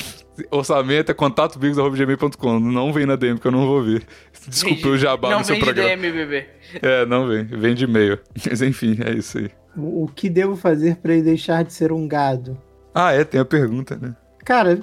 [0.50, 2.60] orçamento é contatobigos.gmail.com.
[2.60, 4.02] Não vem na DM que eu não vou ver.
[4.48, 5.96] Desculpe Vem o jabá Não no seu vem de programa.
[6.02, 6.46] DM, bebê.
[6.82, 7.44] É, não vem.
[7.44, 8.18] Vem de e-mail.
[8.48, 9.50] Mas enfim, é isso aí.
[9.76, 12.56] O, o que devo fazer pra ele deixar de ser um gado?
[12.98, 14.16] Ah, é, tem a pergunta, né?
[14.42, 14.80] Cara,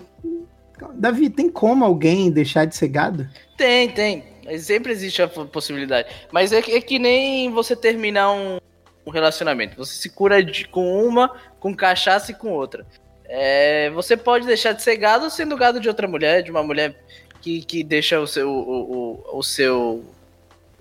[0.93, 3.27] Davi, tem como alguém deixar de ser gado?
[3.57, 4.23] Tem, tem.
[4.59, 6.07] Sempre existe a po- possibilidade.
[6.31, 8.59] Mas é que, é que nem você terminar um,
[9.03, 9.75] um relacionamento.
[9.77, 12.85] Você se cura de- com uma, com cachaça e com outra.
[13.25, 16.95] É, você pode deixar de ser gado sendo gado de outra mulher, de uma mulher
[17.41, 18.47] que, que deixa o seu.
[18.47, 20.03] O, o, o seu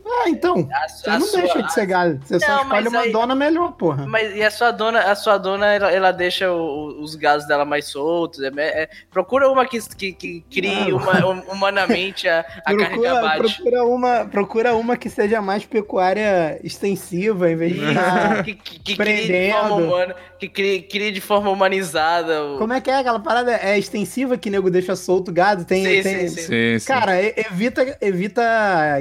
[0.05, 0.69] Ah, então.
[0.73, 2.21] a, Você a não sua- deixa de ser gado.
[2.25, 4.07] Você só Não, escolhe mas uma aí- dona melhor, porra.
[4.07, 7.65] Mas e a sua dona, a sua dona, ela, ela deixa o- os gados dela
[7.65, 8.41] mais soltos.
[8.43, 10.99] é é- procura uma que, que, que crie Não.
[10.99, 13.55] uma- hum- humanamente a, a carne que Procura, abate.
[13.55, 18.43] procura, uma, procura uma que seja mais pecuária extensiva, em vez de estar...
[18.45, 19.53] que, que, que crie de prendendo.
[19.59, 22.43] forma humana, que crie, crie de forma humanizada.
[22.45, 23.53] o- Como é que é aquela parada?
[23.55, 25.65] É extensiva que nego deixa solto o gado?
[25.65, 26.29] Tem, Sim, tem...
[26.29, 26.43] sim, sim.
[26.43, 26.87] Sim, sim.
[26.87, 28.43] Cara, evita, evita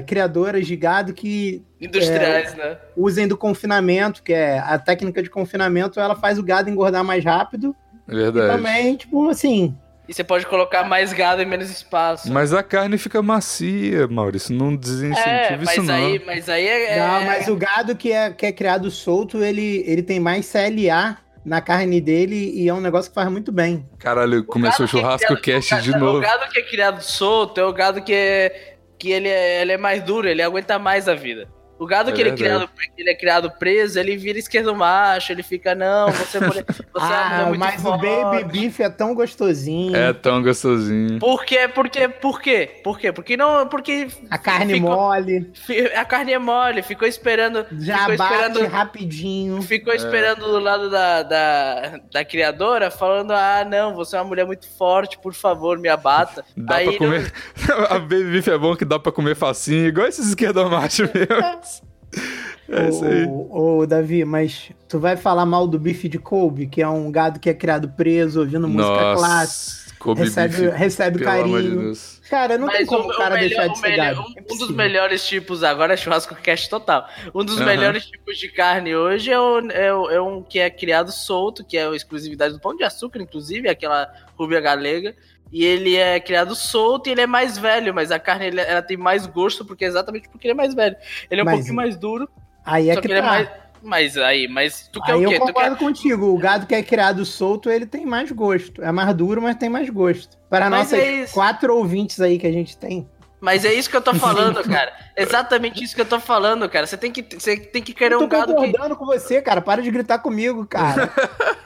[0.08, 2.78] criadoras de gado que Industriais, né?
[2.96, 7.24] usem do confinamento, que é a técnica de confinamento, ela faz o gado engordar mais
[7.24, 7.76] rápido.
[8.08, 8.56] É E verdade.
[8.58, 9.76] também, tipo, assim,
[10.08, 12.32] E você pode colocar mais gado em menos espaço.
[12.32, 14.54] Mas a carne fica macia, Maurício.
[14.54, 15.94] Não desincentiva é, isso, mas não.
[15.96, 17.00] aí, mas aí é.
[17.00, 20.52] não, é- mas o gado que é, que é criado solto, ele, ele tem mais
[20.52, 23.84] CLA na carne dele e é um negócio que faz muito bem.
[23.98, 26.18] Caralho, começou o gado que é churrasco criado- cast o de gado- novo.
[26.18, 28.78] O gado que é criado solto é o gado que é.
[29.02, 31.50] Que ele é, ele é mais duro, ele aguenta mais a vida.
[31.82, 34.76] O gado É que ele é, criado, que ele é criado preso, ele vira esquerdo
[34.76, 36.82] macho, ele fica, não, você, é mulher- você
[37.14, 39.96] é ah, muito mas o baby beef é tão gostosinho.
[39.96, 41.18] É tão gostosinho.
[41.18, 41.68] Por quê?
[41.68, 42.08] Por quê?
[42.08, 42.70] Por quê?
[42.84, 43.12] Por quê?
[43.12, 43.68] Porque não.
[43.68, 45.52] Porque A carne ficou- mole,
[45.96, 47.66] a carne é mole, ficou esperando.
[47.80, 48.68] já ficou bate esperando.
[48.72, 49.58] rapidinho.
[49.58, 49.62] É.
[49.64, 54.46] Ficou esperando do lado da, da, da criadora, falando: Ah, não, você é uma mulher
[54.46, 56.46] muito forte, por favor, me abata.
[56.56, 57.34] Dá Aí pra não- comer.
[57.90, 61.71] a baby beef é bom que dá pra comer facinho, igual esses esquerda macho mesmo.
[62.74, 63.26] É isso aí.
[63.26, 67.12] Ô, ô, Davi, mas tu vai falar mal do bife de Kobe, que é um
[67.12, 70.74] gado que é criado preso, ouvindo música clássica, Nossa, Kobe recebe, beef.
[70.74, 71.80] recebe de carinho.
[71.82, 72.22] Deus.
[72.30, 74.22] Cara, não tem Mas como o, cara melhor- deixar de ser melhor- gado.
[74.22, 77.06] um- É Um, dos melhores tipos, agora é churrasco cast total.
[77.36, 80.70] Um dos melhores tipos de carne hoje é, o- é o- é um que é
[80.70, 85.14] criado solto, que é a exclusividade do pão de açúcar, inclusive, aquela rubia galega.
[85.52, 88.82] E ele é criado solto e ele é mais velho, mas a carne ele- ela
[88.82, 90.96] tem mais gosto, porque exatamente porque ele é mais velho.
[91.30, 92.30] Ele é um Mas- pouquinho mais duro,
[92.66, 93.26] Aí é que, que, ele tá.
[93.26, 93.50] é mais.
[93.84, 95.36] Mas aí, mas tu quer Aí o quê?
[95.36, 95.84] eu concordo quer...
[95.84, 96.28] contigo.
[96.28, 98.82] O gado que é criado solto, ele tem mais gosto.
[98.84, 100.38] É mais duro, mas tem mais gosto.
[100.48, 103.10] Para Mas nossas é quatro ouvintes aí que a gente tem.
[103.42, 104.94] Mas é isso que eu tô falando, cara.
[105.18, 106.86] Exatamente isso que eu tô falando, cara.
[106.86, 108.62] Você tem que, você tem que querer Eu um tô gado que.
[108.62, 109.60] concordando com você, cara.
[109.62, 111.12] Para de gritar comigo, cara.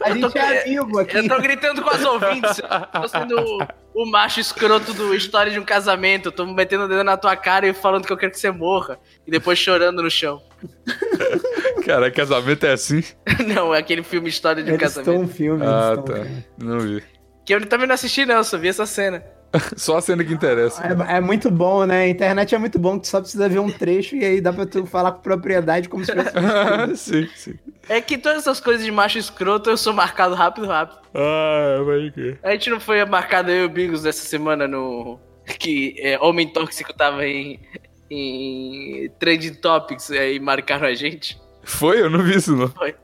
[0.02, 1.18] A Eu tô gente é que- amigo aqui.
[1.18, 2.60] Eu tô gritando com as ouvintes.
[2.60, 3.36] Eu tô sendo
[3.94, 6.28] o, o macho escroto do História de um Casamento.
[6.30, 8.50] Eu tô metendo o dedo na tua cara e falando que eu quero que você
[8.52, 8.98] morra.
[9.28, 10.42] E depois chorando no chão.
[11.86, 13.04] Cara, casamento é assim?
[13.46, 15.12] Não, é aquele filme História de um Eles Casamento.
[15.12, 15.64] estão um filme.
[15.66, 16.30] Ah, estão tá.
[16.58, 17.04] Não vi.
[17.46, 18.38] Que eu também não assisti, não.
[18.38, 19.24] Eu só vi essa cena.
[19.76, 20.84] Só a cena que interessa.
[20.84, 22.04] É, é muito bom, né?
[22.04, 24.52] A internet é muito bom, que tu só precisa ver um trecho e aí dá
[24.52, 26.98] pra tu falar com propriedade como se fosse.
[26.98, 27.54] sim, sim.
[27.88, 31.00] É que todas essas coisas de macho escroto eu sou marcado rápido, rápido.
[31.14, 32.38] Ah, vai que.
[32.44, 35.20] A gente não foi marcado eu e o Bigos essa semana no.
[35.60, 37.60] Que é, Homem Tóxico tava em.
[38.10, 41.40] em Trending Topics é, e marcaram a gente.
[41.64, 42.02] Foi?
[42.02, 42.70] Eu não vi isso, não.
[42.70, 42.96] Foi.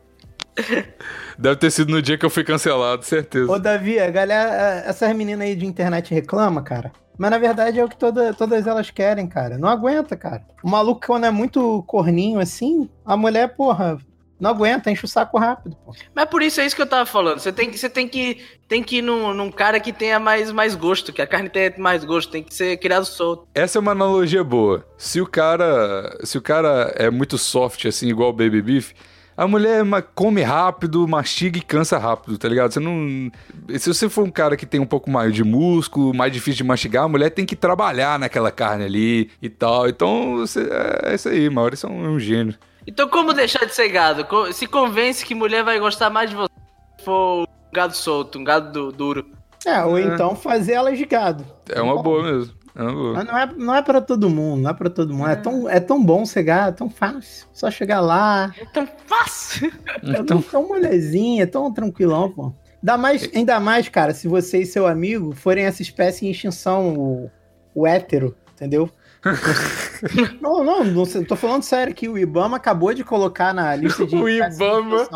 [1.37, 3.51] Deve ter sido no dia que eu fui cancelado, certeza.
[3.51, 6.91] Ô, Davi, a galera, essas meninas aí de internet reclama, cara.
[7.17, 9.57] Mas na verdade é o que toda, todas elas querem, cara.
[9.57, 10.43] Não aguenta, cara.
[10.63, 13.99] O maluco, quando é muito corninho assim, a mulher, porra,
[14.41, 15.93] não aguenta, enche o saco rápido, pô.
[16.15, 17.37] Mas por isso é isso que eu tava falando.
[17.37, 20.51] Você tem que, você tem que, tem que ir num, num cara que tenha mais,
[20.51, 23.47] mais gosto, que a carne tenha mais gosto, tem que ser criado solto.
[23.53, 24.83] Essa é uma analogia boa.
[24.97, 28.93] Se o cara, se o cara é muito soft assim, igual o baby beef,
[29.35, 32.71] a mulher come rápido, mastiga e cansa rápido, tá ligado?
[32.73, 33.31] Você não,
[33.77, 36.63] se você for um cara que tem um pouco mais de músculo, mais difícil de
[36.63, 39.87] mastigar, a mulher tem que trabalhar naquela carne ali e tal.
[39.87, 40.67] Então, você,
[41.03, 42.55] é isso aí, Maurício é um, é gênio.
[42.85, 44.25] Então como deixar de ser gado?
[44.53, 46.49] Se convence que mulher vai gostar mais de você
[46.97, 49.25] se for um gado solto, um gado du- duro.
[49.65, 50.01] É, ou É.
[50.01, 51.45] então fazer elas de gado.
[51.69, 52.53] É uma boa mesmo.
[52.75, 52.83] É.
[52.83, 55.29] Mas não é, não é pra todo mundo, não é pra todo mundo.
[55.29, 57.47] É, tão, é tão bom gado, é tão fácil.
[57.51, 59.71] Só chegar lá, É tão fácil.
[60.03, 62.53] é tão, tão molezinha, é tão tranquilão, pô.
[62.81, 66.95] Ainda mais, ainda mais, cara, se você e seu amigo forem essa espécie em extinção,
[66.95, 67.31] o,
[67.75, 68.89] o hétero, entendeu?
[70.41, 72.09] não, não, não, tô falando sério aqui.
[72.09, 74.15] O Ibama acabou de colocar na lista de.
[74.17, 75.07] O Ibama.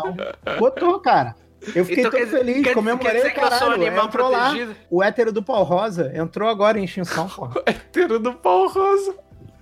[0.60, 1.34] Botou, cara.
[1.74, 3.72] Eu fiquei Então tão quer feliz, quer- comemorei quer dizer o que caralho.
[3.72, 4.76] animal entrou lá, protegido?
[4.90, 7.60] o hétero do pau rosa entrou agora em extinção, porra.
[7.66, 9.14] Hétero do pau rosa.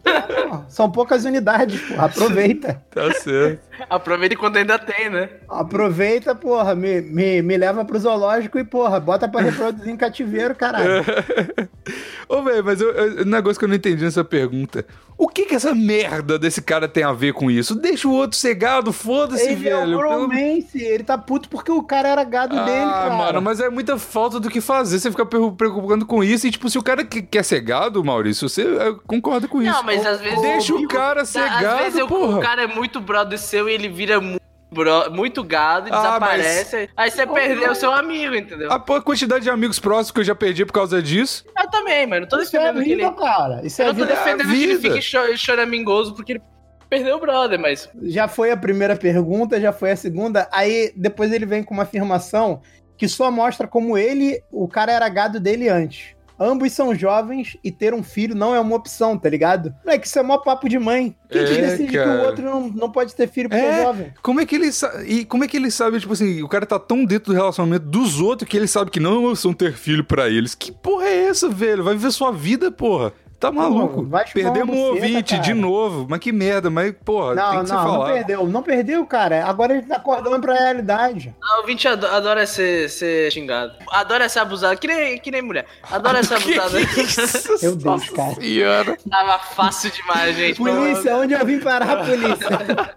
[0.04, 2.04] Porra, São poucas unidades, porra.
[2.07, 2.83] Aproveita.
[2.90, 3.63] Tá certo.
[3.91, 5.29] Aproveita quando ainda tem, né?
[5.49, 6.75] Aproveita, porra.
[6.75, 11.05] Me, me, me leva pro zoológico e, porra, bota pra reproduzir em cativeiro, caralho.
[12.29, 14.85] Ô, velho, mas eu, eu- um negócio que eu não entendi nessa pergunta.
[15.17, 17.75] O que que essa merda desse cara tem a ver com isso?
[17.77, 19.97] Deixa o outro cegado, foda-se, Ele é velho.
[19.97, 23.15] o Pelo- bromance, ele tá puto porque o cara era gado dele, Ah, cara.
[23.15, 24.99] mano, mas é muita falta do que fazer.
[24.99, 26.47] Você fica preocupando com isso.
[26.47, 28.65] E, tipo, se o cara que- quer ser gado, Maurício, você
[29.07, 29.71] concorda com isso.
[29.71, 30.41] Não, mas às vezes.
[30.41, 32.39] Deixa o cara ser Às gado, vezes o- porra.
[32.39, 35.96] o cara é muito brother seu e ele vira muito, bro- muito gado e Ah,
[35.96, 36.88] desaparece.
[36.96, 38.70] Aí você perdeu o seu amigo, entendeu?
[38.72, 41.44] A quantidade de amigos próximos que eu já perdi por causa disso.
[41.59, 42.22] Eu também, mano.
[42.22, 43.05] Não tô Isso é defendendo que ele.
[43.05, 43.61] vida, cara.
[43.64, 44.16] Isso é Eu não tô vida.
[44.18, 44.94] defendendo é que ele vida.
[44.94, 46.42] fique cho- choramingoso porque ele
[46.90, 47.88] perdeu o brother, mas.
[48.03, 50.48] Já foi a primeira pergunta, já foi a segunda.
[50.53, 52.61] Aí depois ele vem com uma afirmação
[52.96, 56.14] que só mostra como ele, o cara era gado dele antes.
[56.38, 59.73] Ambos são jovens e ter um filho não é uma opção, tá ligado?
[59.85, 61.14] Moleque, isso é mó papo de mãe.
[61.31, 62.23] Quem É, que decide que cara.
[62.23, 63.81] o outro não, não pode ter filho porque É.
[63.81, 64.12] é jovem?
[64.23, 65.05] Como é que ele sabe?
[65.05, 67.87] E como é que ele sabe, tipo assim, o cara tá tão dentro do relacionamento
[67.87, 70.55] dos outros que ele sabe que não são ter filho pra eles.
[70.55, 71.85] Que porra é essa, velho?
[71.85, 73.12] Vai viver sua vida, porra.
[73.40, 74.05] Tá maluco.
[74.07, 75.55] vai chupar Perdemos um ouvinte de cara.
[75.55, 76.07] novo.
[76.09, 78.12] Mas que merda, mas, porra, tem Não, que se não, não falar.
[78.14, 78.47] perdeu.
[78.47, 79.44] Não perdeu, cara.
[79.44, 81.35] Agora ele tá acordando pra realidade.
[81.42, 83.75] A ouvinte ado- adora ser, ser xingado.
[83.90, 84.79] Adora ser abusado.
[84.81, 85.66] Que nem, que nem mulher.
[85.90, 86.79] Adora ser Que abusado.
[86.81, 87.59] isso?
[87.62, 88.35] Meu Deus, cara.
[88.37, 88.99] senhora.
[89.11, 90.57] Tava fácil demais, gente.
[90.57, 92.97] Polícia, onde eu vim parar, polícia?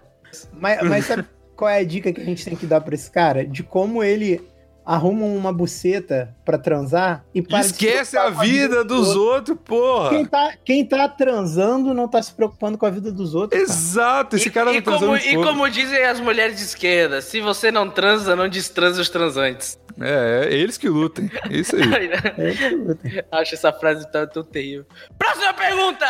[0.58, 1.24] mas, mas sabe
[1.56, 3.44] qual é a dica que a gente tem que dar pra esse cara?
[3.44, 4.40] De como ele
[4.88, 10.08] arruma uma buceta pra transar e para Esquece a vida dos outros, porra.
[10.08, 13.60] Quem tá, quem tá transando não tá se preocupando com a vida dos outros.
[13.60, 13.70] cara.
[13.70, 17.20] Exato, esse E, cara e tá transando como, e como dizem as mulheres de esquerda,
[17.20, 19.78] se você não transa, não destransa os transantes.
[20.00, 21.30] É, é eles que lutem.
[21.50, 21.82] É isso aí.
[22.38, 24.86] É, Acho essa frase tão, tão terrível.
[25.18, 26.06] Próxima pergunta!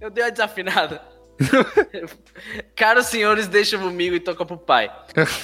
[0.00, 1.02] Eu dei uma desafinada.
[2.76, 4.90] Caros senhores, deixa comigo e toca pro pai.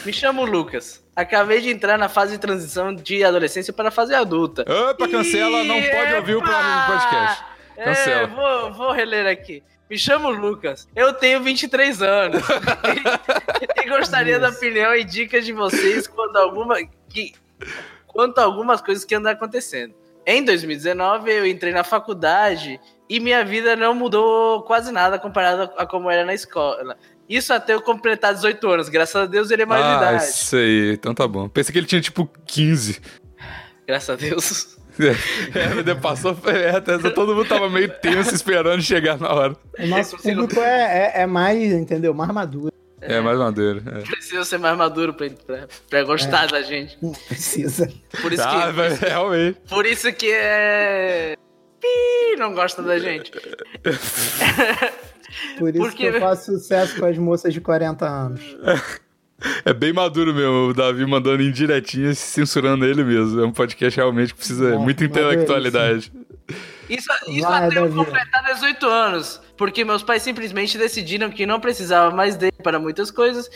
[0.04, 1.04] Me chamo Lucas.
[1.14, 4.62] Acabei de entrar na fase de transição de adolescência para a fase adulta.
[4.62, 6.87] Opa, cancela, não pode ouvir o Epa!
[6.87, 7.44] podcast.
[7.76, 8.22] Cancela.
[8.22, 9.62] É, vou, vou reler aqui.
[9.88, 10.88] Me chamo Lucas.
[10.96, 12.42] Eu tenho 23 anos.
[12.48, 16.76] e, e gostaria da opinião e dicas de vocês quanto a, alguma,
[17.09, 17.32] que,
[18.06, 19.94] quanto a algumas coisas que andam acontecendo.
[20.26, 25.87] Em 2019, eu entrei na faculdade e minha vida não mudou quase nada comparado a
[25.87, 26.97] como era na escola.
[27.29, 28.88] Isso até eu completar 18 anos.
[28.88, 30.25] Graças a Deus ele é maior de Ah, idade.
[30.31, 30.92] isso aí.
[30.92, 31.49] Então tá bom.
[31.49, 33.01] Pensei que ele tinha tipo 15.
[33.87, 34.77] Graças a Deus.
[34.99, 39.55] É, é, passou é, até todo mundo tava meio tenso esperando chegar na hora.
[39.79, 42.14] O nosso público é, é, é mais, entendeu?
[42.14, 42.73] Mais maduro.
[43.03, 43.83] É, mais madeira.
[43.95, 44.01] É.
[44.01, 46.97] Precisa ser mais maduro pra, pra, pra gostar da gente.
[47.03, 47.92] Não precisa.
[48.23, 48.73] Por isso Ah, que.
[48.73, 49.59] mas realmente.
[49.69, 51.37] Por isso que é.
[51.87, 53.31] Ih, não gosta da gente.
[55.59, 58.40] Por isso Porque- que eu faço sucesso com as moças de 40 anos.
[59.64, 63.40] É bem maduro mesmo, o Davi mandando indiretinhas censurando ele mesmo.
[63.42, 66.11] É um podcast realmente que precisa É, muita maduro, intelectualidade.
[66.88, 69.40] Isso, isso Vai, até eu completar 18 anos.
[69.57, 73.51] Porque meus pais simplesmente decidiram que não precisava mais dele para muitas coisas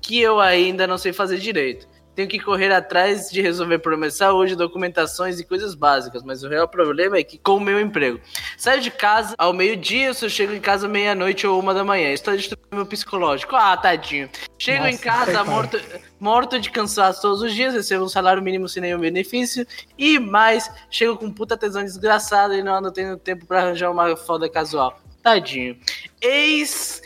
[0.00, 1.86] que eu ainda não sei fazer direito.
[2.18, 6.48] Tenho que correr atrás de resolver problemas de saúde, documentações e coisas básicas, mas o
[6.48, 8.20] real problema é que com o meu emprego.
[8.56, 12.08] Saio de casa ao meio-dia, eu só chego em casa meia-noite ou uma da manhã.
[12.10, 13.54] Estou destruindo meu psicológico.
[13.54, 14.28] Ah, tadinho.
[14.58, 15.48] Chego em Nossa, casa coitado.
[15.48, 15.80] morto,
[16.18, 19.64] morto de cansaço todos os dias, recebo um salário mínimo sem nenhum benefício
[19.96, 24.16] e mais, chego com puta tesão desgraçado e não ando tendo tempo pra arranjar uma
[24.16, 25.00] foda casual.
[25.22, 25.78] Tadinho.
[26.20, 27.00] Eis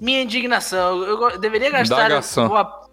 [0.00, 1.04] minha indignação.
[1.04, 2.50] Eu deveria gastar Indagação.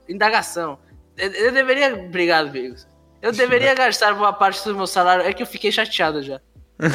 [0.07, 0.84] indagação.
[1.17, 2.87] Eu, deveria, obrigado, amigos.
[3.21, 5.25] Eu deveria gastar boa parte do meu salário.
[5.25, 6.39] É que eu fiquei chateado já.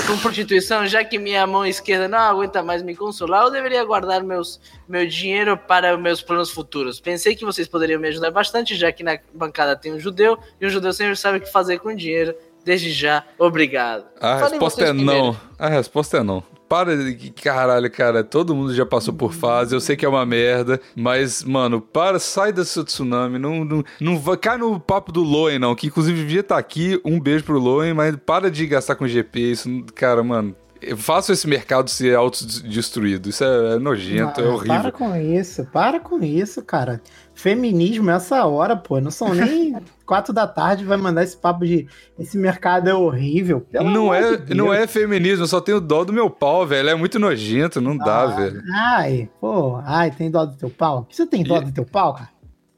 [0.06, 4.22] Com prostituição, já que minha mão esquerda não aguenta mais me consolar, eu deveria guardar
[4.22, 7.00] meus, meu dinheiro para meus planos futuros.
[7.00, 10.66] Pensei que vocês poderiam me ajudar bastante, já que na bancada tem um judeu, e
[10.66, 12.34] um judeu sempre sabe o que fazer com dinheiro.
[12.64, 14.04] Desde já, obrigado.
[14.20, 15.24] A Falem resposta é primeiro.
[15.24, 15.36] não.
[15.58, 16.42] A resposta é não.
[16.68, 17.30] Para de.
[17.32, 18.22] Caralho, cara.
[18.22, 19.74] Todo mundo já passou por fase.
[19.74, 20.80] Eu sei que é uma merda.
[20.94, 23.40] Mas, mano, para, sai desse tsunami.
[23.40, 25.74] Não, não, não vai, cai no papo do Loen, não.
[25.74, 27.00] Que inclusive devia estar aqui.
[27.04, 27.92] Um beijo pro Loen.
[27.92, 29.40] Mas para de gastar com GP.
[29.40, 30.54] Isso, cara, mano.
[30.96, 33.28] Façam esse mercado ser autodestruído.
[33.28, 34.80] Isso é, é nojento, é horrível.
[34.80, 37.00] Para com isso, para com isso, cara.
[37.34, 39.00] Feminismo essa hora, pô.
[39.00, 41.86] Não são nem quatro da tarde vai mandar esse papo de
[42.18, 43.60] esse mercado é horrível.
[43.60, 46.88] Pelo Não é, de não é feminismo, eu só tenho dó do meu pau, velho.
[46.90, 48.62] É muito nojento, não dá, Ah, velho.
[48.74, 51.06] Ai, pô, ai, tem dó do teu pau?
[51.10, 52.28] Você tem dó E- do teu pau, cara?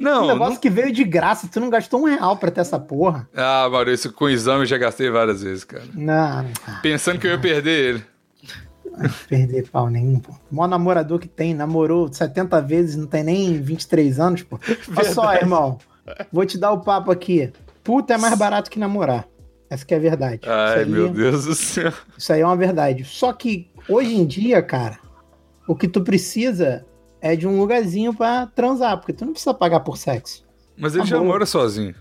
[0.03, 0.61] Um Não, negócio não...
[0.61, 3.29] que veio de graça, tu não gastou um real pra ter essa porra.
[3.35, 5.85] Ah, Maurício, com exame eu já gastei várias vezes, cara.
[5.95, 6.47] Não,
[6.83, 8.05] Pensando que eu ia perder ele.
[8.99, 10.33] não perder pau nenhum, pô.
[10.51, 14.59] O maior namorador que tem, namorou 70 vezes, não tem nem 23 anos, pô.
[14.97, 15.79] Olha só, irmão,
[16.33, 17.53] vou te dar o papo aqui.
[17.85, 19.27] Puta é mais barato que namorar.
[19.69, 20.41] Essa que é a verdade.
[20.47, 21.93] Ai, aí, meu Deus do céu.
[22.17, 23.05] isso aí é uma verdade.
[23.05, 24.99] Só que hoje em dia, cara,
[25.67, 26.85] o que tu precisa
[27.23, 30.45] é de um lugarzinho pra transar, porque tu não precisa pagar por sexo.
[30.77, 31.27] Mas ele Tá já bom.
[31.27, 31.95] mora sozinho.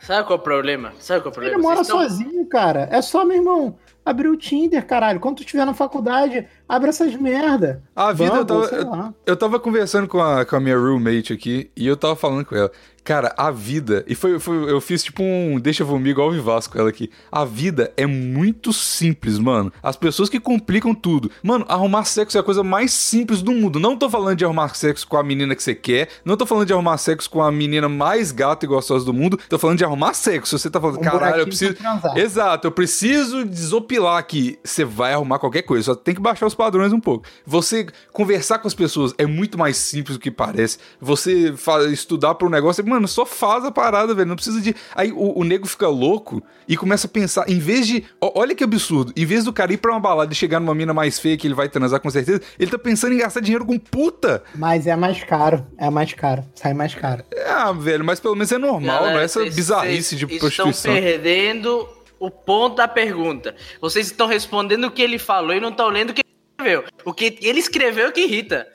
[0.00, 0.92] Sabe qual é o problema?
[1.00, 1.56] Sabe qual é o problema?
[1.56, 2.88] Ele mora Vocês sozinho, cara.
[2.92, 5.18] É só, meu irmão, abrir o Tinder, caralho.
[5.18, 7.82] Quando tu estiver na faculdade, abre essas merda.
[7.96, 9.14] A vida, eu tava, lá.
[9.26, 12.54] eu tava conversando com a, com a minha roommate aqui e eu tava falando com
[12.54, 12.70] ela.
[13.04, 14.04] Cara, a vida.
[14.06, 17.08] E foi, foi- eu fiz tipo um deixa comigo ao vivasso com ela aqui.
[17.32, 19.72] A vida é muito simples, mano.
[19.82, 21.30] As pessoas que complicam tudo.
[21.42, 23.80] Mano, arrumar sexo é a coisa mais simples do mundo.
[23.80, 26.10] Não tô falando de arrumar sexo com a menina que você quer.
[26.22, 29.38] Não tô falando de arrumar sexo com a menina mais gata e gostosa do mundo.
[29.48, 30.58] Tô falando de arrumar sexo.
[30.58, 31.76] Você tá falando, Um caralho, eu preciso.
[32.14, 34.58] Exato, eu preciso desopilar aqui.
[34.62, 37.24] Você vai arrumar qualquer coisa, só tem que baixar os padrões um pouco.
[37.46, 40.78] Você conversar com as pessoas é muito mais simples do que parece.
[41.00, 41.54] Você
[41.92, 44.28] estudar para um negócio, mano, só faz a parada, velho.
[44.28, 44.74] Não precisa de.
[44.94, 48.04] Aí o, o nego fica louco e começa a pensar, em vez de.
[48.20, 50.74] ó, olha que absurdo, em vez do cara ir pra uma balada e chegar numa
[50.74, 53.64] mina mais feia que ele vai transar com certeza, ele tá pensando em gastar dinheiro
[53.64, 54.42] com puta.
[54.54, 55.64] Mas é mais caro.
[55.78, 56.44] É mais caro.
[56.54, 57.22] Sai mais caro.
[57.46, 60.24] Ah, velho, mas pelo menos é normal, Galera, não é essa vocês- bizarrice vocês de
[60.26, 60.92] Estão prostituição.
[60.94, 61.88] perdendo
[62.20, 63.54] o ponto da pergunta.
[63.80, 66.22] Vocês estão respondendo o que ele falou e não estão lendo o que
[66.58, 66.84] escreveu.
[67.04, 68.66] O que ele escreveu é que irrita.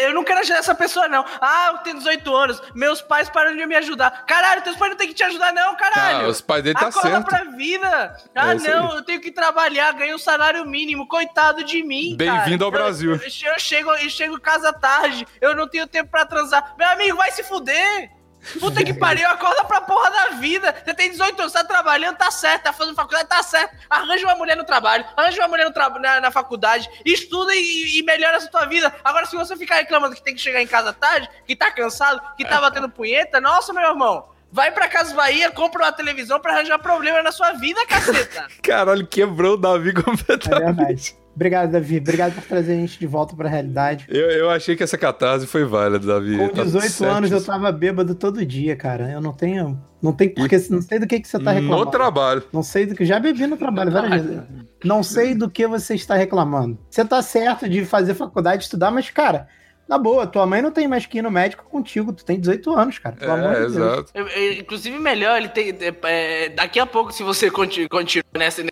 [0.00, 1.24] Eu não quero ajudar essa pessoa, não.
[1.40, 4.24] Ah, eu tenho 18 anos, meus pais param de me ajudar.
[4.26, 6.24] Caralho, teus pais não têm que te ajudar, não, caralho.
[6.26, 7.26] Ah, os pais dele tá Acorda certo.
[7.26, 8.16] pra vida.
[8.34, 11.06] Ah, É não, eu tenho que trabalhar, ganhar um salário mínimo.
[11.06, 12.16] Coitado de mim.
[12.16, 13.10] Bem-vindo ao Eu- Brasil.
[13.12, 16.74] Eu, eu chego, eu chego em casa tarde, eu não tenho tempo pra transar.
[16.78, 18.10] Meu amigo, vai se fuder.
[18.58, 20.74] Puta que pariu, acorda pra porra da vida.
[20.84, 23.76] Você tem 18 anos, tá trabalhando, tá certo, tá fazendo faculdade, tá certo.
[23.88, 27.98] Arranja uma mulher no trabalho, arranja uma mulher no tra- na, na faculdade, estuda e,
[27.98, 28.92] e melhora essa tua vida.
[29.04, 32.20] Agora, se você ficar reclamando que tem que chegar em casa tarde, que tá cansado,
[32.36, 34.28] que tá batendo punheta, nossa, meu irmão.
[34.54, 38.48] Vai pra Casa Bahia, compra uma televisão pra arranjar problema na sua vida, caceta.
[38.62, 40.64] Caralho, quebrou o Davi É completamente.
[40.76, 41.21] verdade.
[41.34, 41.96] Obrigado, Davi.
[41.98, 44.06] Obrigado por trazer a gente de volta pra realidade.
[44.08, 46.36] Eu, eu achei que essa catarse foi válida, Davi.
[46.36, 47.10] Com Tá 18 certo.
[47.10, 49.10] anos eu tava bêbado todo dia, cara.
[49.10, 49.82] Eu não tenho.
[50.02, 50.56] Não tem porque.
[50.68, 51.90] Não sei do que, que você tá No reclamando.
[51.90, 52.42] trabalho.
[52.52, 53.04] Não sei do que.
[53.06, 54.42] Já bebi no trabalho várias vezes.
[54.84, 56.78] Não sei do que você está reclamando.
[56.90, 59.48] Você tá certo de fazer faculdade, estudar, mas, cara,
[59.88, 62.12] na boa, tua mãe não tem mais que ir no médico contigo.
[62.12, 63.16] Tu tem 18 anos, cara.
[63.16, 63.76] Pelo amor É, de Deus.
[63.76, 64.10] exato.
[64.14, 65.74] Eu- eu- Inclusive, melhor, ele tem.
[66.04, 68.62] é, daqui a pouco, se você conti- continuar nessa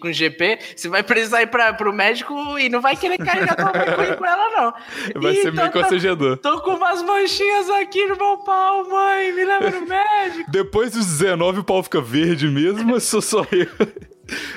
[0.00, 3.66] com GP, você vai precisar ir pra, pro médico e não vai querer carregar tua
[3.96, 5.20] mãe com- ela, não.
[5.22, 6.36] Vai Ih, ser meio constrangedor.
[6.38, 9.32] Tô com umas manchinhas aqui no meu pau, mãe.
[9.32, 10.50] Me leva no médico.
[10.50, 13.68] Depois dos 19 o pau fica verde mesmo, mas sou só eu.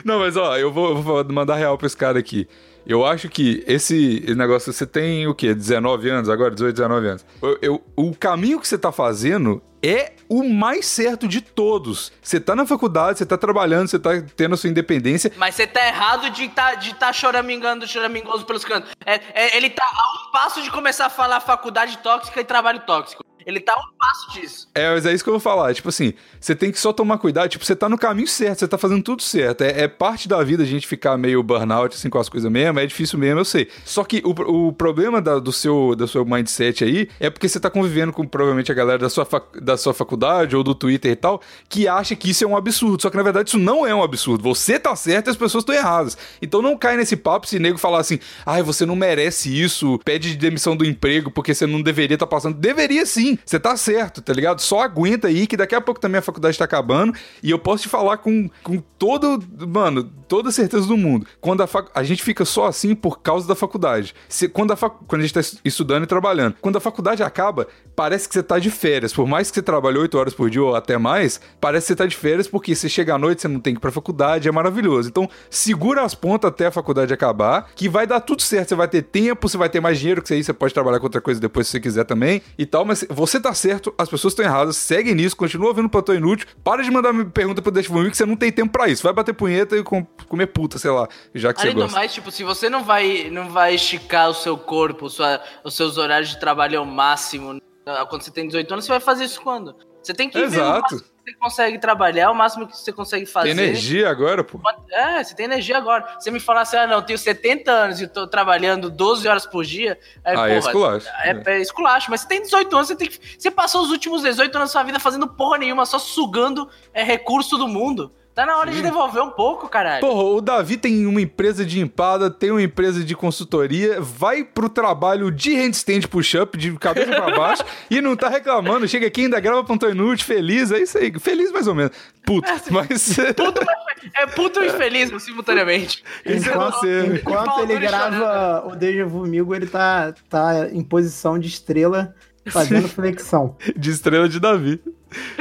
[0.06, 2.47] Não, mas ó, eu vou, vou mandar real pra esse cara aqui.
[2.85, 5.53] Eu acho que esse negócio, você tem o quê?
[5.53, 6.51] 19 anos agora?
[6.51, 7.25] 18, 19 anos.
[7.41, 12.11] Eu- eu- o caminho que você tá fazendo é o mais certo de todos.
[12.21, 15.31] Você tá na faculdade, você tá trabalhando, você tá tendo a sua independência.
[15.37, 18.91] Mas você tá errado de tá, de tá choramingando, choramingoso pelos cantos.
[19.05, 22.79] É, é- ele tá a um passo de começar a falar faculdade tóxica e trabalho
[22.81, 23.23] tóxico.
[23.45, 24.67] Ele tá um passo disso.
[24.75, 25.73] É, mas é isso que eu vou falar.
[25.73, 27.49] Tipo assim, você tem que só tomar cuidado.
[27.49, 29.62] Tipo, você tá no caminho certo, você tá fazendo tudo certo.
[29.63, 32.79] É, é parte da vida a gente ficar meio burnout, assim, com as coisas mesmo.
[32.79, 33.67] É difícil mesmo, eu sei.
[33.86, 37.60] Só que o, o problema da, do, seu, do seu mindset aí é porque você
[37.60, 41.12] tá convivendo com provavelmente a galera da sua, fac- da sua faculdade ou do Twitter
[41.12, 43.01] e tal, que acha que isso é um absurdo.
[43.01, 44.43] Só que na verdade isso não é um absurdo.
[44.43, 46.17] Você tá certo e as pessoas estão erradas.
[46.41, 50.36] Então não cai nesse papo se nego falar assim, ai, você não merece isso, pede
[50.36, 52.56] demissão do emprego porque você não deveria estar passando.
[52.58, 54.59] Deveria sim, você tá certo, tá ligado?
[54.61, 57.83] Só aguenta aí que daqui a pouco também a faculdade tá acabando e eu posso
[57.83, 61.25] te falar com, com todo, mano, toda certeza do mundo.
[61.41, 64.15] Quando a, fac- a gente fica só assim por causa da faculdade.
[64.27, 66.55] Se, quando, a fac- quando a gente tá es- estudando e trabalhando.
[66.61, 69.13] Quando a faculdade acaba, parece que você tá de férias.
[69.13, 71.95] Por mais que você trabalhe 8 horas por dia ou até mais, parece que você
[71.95, 74.47] tá de férias porque você chega à noite, você não tem que ir pra faculdade,
[74.47, 75.09] é maravilhoso.
[75.09, 78.69] Então, segura as pontas até a faculdade acabar, que vai dar tudo certo.
[78.69, 81.05] Você vai ter tempo, você vai ter mais dinheiro, que aí você pode trabalhar com
[81.05, 84.34] outra coisa depois se você quiser também e tal, mas você tá certo, as pessoas
[84.34, 87.89] estão erradas, segue nisso, continua ouvindo o Plantão Inútil, para de mandar pergunta pro Deixa
[87.89, 89.03] Vomigo que você não tem tempo pra isso.
[89.03, 91.97] Vai bater punheta e com, comer puta, sei lá, já que Além você do gosta.
[91.97, 95.97] mais, tipo, se você não vai, não vai esticar o seu corpo, sua, os seus
[95.97, 99.41] horários de trabalho ao máximo, ah, quando você tem 18 anos, você vai fazer isso
[99.41, 99.76] quando?
[100.01, 100.97] Você tem que ver Exato.
[100.97, 103.55] que você consegue trabalhar, o máximo que você consegue fazer.
[103.55, 104.59] Tem energia agora, pô.
[104.91, 106.15] É, você tem energia agora.
[106.19, 109.45] Você me falar assim, ah, não, eu tenho 70 anos e tô trabalhando 12 horas
[109.45, 109.97] por dia.
[110.24, 111.07] Aí, Aí é porra, esculacho.
[111.24, 113.19] É, é esculacho, mas você tem 18 anos, você tem que.
[113.39, 117.03] Você passou os últimos 18 anos da sua vida fazendo porra nenhuma, só sugando é,
[117.03, 118.11] recurso do mundo.
[118.36, 120.01] Tá na hora de devolver um pouco, caralho.
[120.01, 124.67] Porra, o Davi tem uma empresa de empada, tem uma empresa de consultoria, vai pro
[124.67, 128.88] trabalho de handstand push-up, de cabeça pra baixo, e não tá reclamando.
[128.88, 131.13] Chega aqui, ainda grava ponto inútil, feliz, é isso aí.
[131.19, 131.91] Feliz mais ou menos.
[132.25, 133.15] Puto, mas...
[133.36, 133.84] Puto, mas
[134.15, 136.03] é puto e feliz simultaneamente.
[136.25, 141.47] Isso é Enquanto, enquanto ele grava o Deja Vomigo, ele tá, tá em posição de
[141.47, 142.15] estrela,
[142.47, 143.55] fazendo flexão.
[143.75, 144.81] De estrela de Davi.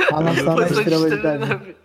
[0.08, 1.76] Tá lançando a Posição de estrela de estrela Davi.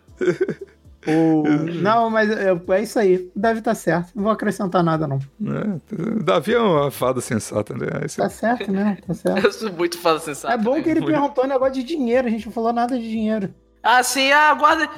[1.07, 1.43] O...
[1.81, 3.31] Não, mas é, é isso aí.
[3.35, 4.11] O Davi tá certo.
[4.15, 5.17] Não vou acrescentar nada, não.
[5.17, 7.87] É, Davi é uma fada sensata, né?
[8.05, 8.97] Esse- Tá certo, né?
[9.07, 9.45] Tá certo.
[9.45, 10.53] Eu sou muito fã sensato.
[10.53, 11.13] É bom que ele Muito.
[11.13, 12.27] perguntou um negócio de dinheiro.
[12.27, 13.53] A gente não falou nada de dinheiro.
[13.81, 14.89] Ah, sim, ah, guarda.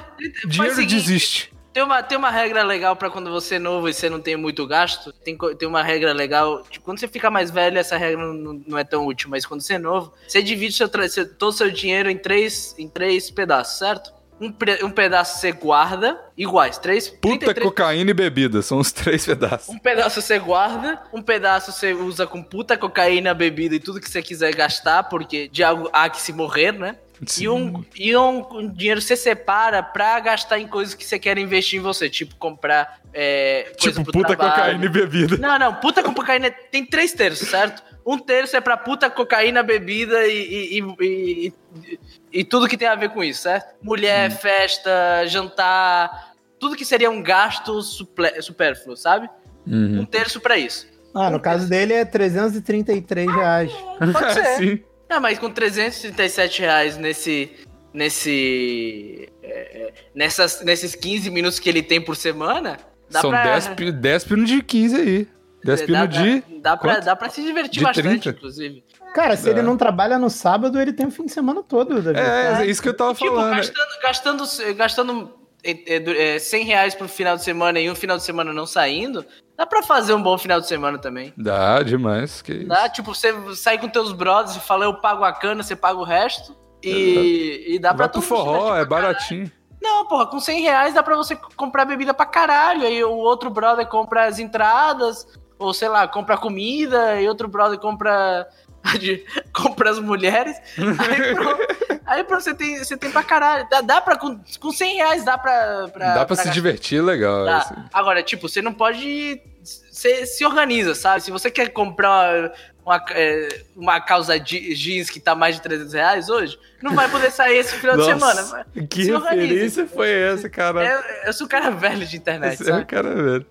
[0.46, 1.52] Dinheiro seguinte, desiste.
[1.72, 4.36] Tem uma, tem uma regra legal pra quando você é novo e você não tem
[4.36, 5.12] muito gasto.
[5.12, 6.64] Tem, tem uma regra legal.
[6.68, 9.30] Tipo, quando você fica mais velho, essa regra não, não é tão útil.
[9.30, 12.74] Mas quando você é novo, você divide seu, seu- todo o seu dinheiro em três,
[12.76, 14.12] em três pedaços, certo?
[14.40, 14.54] Um,
[14.86, 17.08] um pedaço você guarda, iguais, três.
[17.08, 19.68] Puta, 33 cocaína e bebida, são os três pedaços.
[19.68, 24.10] Um pedaço você guarda, um pedaço você usa com puta cocaína, bebida e tudo que
[24.10, 26.96] você quiser gastar, porque de algo há que se morrer, né?
[27.26, 27.44] Sim.
[27.44, 31.78] E um, e um, dinheiro você separa pra gastar em coisas que você quer investir
[31.78, 34.54] em você, tipo comprar é, Tipo, puta, trabalho.
[34.54, 35.36] cocaína e bebida.
[35.36, 37.82] Não, não, puta com cocaína tem três terços, certo?
[38.06, 41.52] Um terço é pra puta, cocaína, bebida e, e, e,
[41.92, 42.00] e-
[42.32, 43.74] e tudo que tem a ver com isso, certo?
[43.82, 49.28] Mulher, festa, jantar, tudo que seria um gasto supérfluo, sabe?
[49.66, 50.00] Uhum.
[50.00, 50.86] Um terço pra isso.
[51.14, 53.72] Ah, no caso dele é 333 reais.
[53.98, 54.44] Pode ser.
[54.56, 54.82] Sim.
[55.08, 57.50] Ah, mas com 337 reais nesse.
[57.92, 59.28] Nesse.
[59.42, 62.78] é, nessas, nesses 15 minutos que ele tem por semana.
[63.10, 65.28] Dá São pra, 10 pi- 10 pino de 15 aí.
[65.64, 66.44] 10 dá, pino dá, de.
[66.60, 68.30] dá, pra, dá pra se divertir De bastante, 30?
[68.30, 68.84] inclusive.
[69.14, 69.52] Cara, se É.
[69.52, 72.18] ele não trabalha no sábado, ele tem o fim de semana todo, Davi.
[72.18, 73.56] É, é isso que eu tava Tipo, falando.
[73.56, 75.32] gastando, gastando, gastando
[75.64, 78.52] é, é, du- é, 100 reais pro final de semana e um final de semana
[78.52, 79.24] não saindo,
[79.58, 81.34] dá pra fazer um bom final de semana também.
[81.36, 82.40] Dá demais.
[82.40, 82.68] Que isso.
[82.68, 85.98] Dá, tipo, você sai com teus brothers e fala, eu pago a cana, você paga
[85.98, 86.56] o resto.
[86.82, 88.88] E, e dá pra Vai pro todo mundo forró, é pra caralho.
[88.88, 89.52] baratinho.
[89.82, 92.82] Não, porra, com 100 reais dá pra você comprar bebida pra caralho.
[92.86, 95.26] Aí o outro brother compra as entradas,
[95.58, 98.46] ou sei lá, compra comida, e outro brother compra.
[98.98, 100.56] de- compra as mulheres.
[100.76, 102.00] Aí pronto.
[102.06, 103.66] Aí pronto, você tem, você tem pra caralho.
[103.70, 104.16] Dá, dá pra.
[104.16, 105.88] Com, com 100 reais dá pra.
[105.88, 106.52] pra Dá pra se gastar.
[106.54, 107.46] divertir legal.
[107.48, 107.74] Assim.
[107.92, 109.40] Agora, tipo, você não pode.
[109.62, 111.22] Você se organiza, sabe?
[111.22, 112.50] Se você quer comprar
[112.84, 117.08] uma, é, uma calça je- jeans que tá mais de 300 reais hoje, não vai
[117.10, 118.40] poder sair esse final de semana.
[118.40, 120.82] Nossa, que se referência foi essa, cara?
[120.84, 123.46] É, eu sou um cara velho de internet, Esse é o cara velho.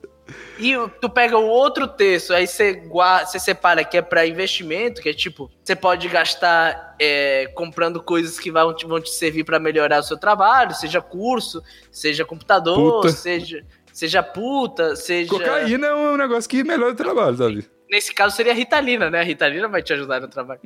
[0.58, 5.02] E tu pega o outro terço, aí você guarda, você separa que é pra investimento,
[5.02, 9.44] que é tipo, você pode gastar é, comprando coisas que vão te, vão te servir
[9.44, 13.10] pra melhorar o seu trabalho, seja curso, seja computador, Puta.
[13.12, 13.64] seja
[14.00, 17.70] seja puta, seja Cocaína é um negócio que melhora o trabalho, sabe?
[17.90, 19.20] Nesse caso seria a Ritalina, né?
[19.20, 20.62] A Ritalina vai te ajudar no trabalho.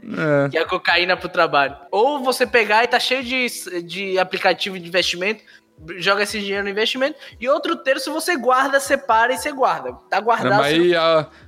[0.53, 0.57] É.
[0.57, 1.75] É a cocaína pro trabalho.
[1.89, 5.41] Ou você pegar e tá cheio de, de aplicativo de investimento,
[5.97, 9.93] joga esse dinheiro no investimento, e outro terço você guarda, separa e você guarda.
[10.09, 10.61] Tá guardado.
[10.61, 10.93] Mas aí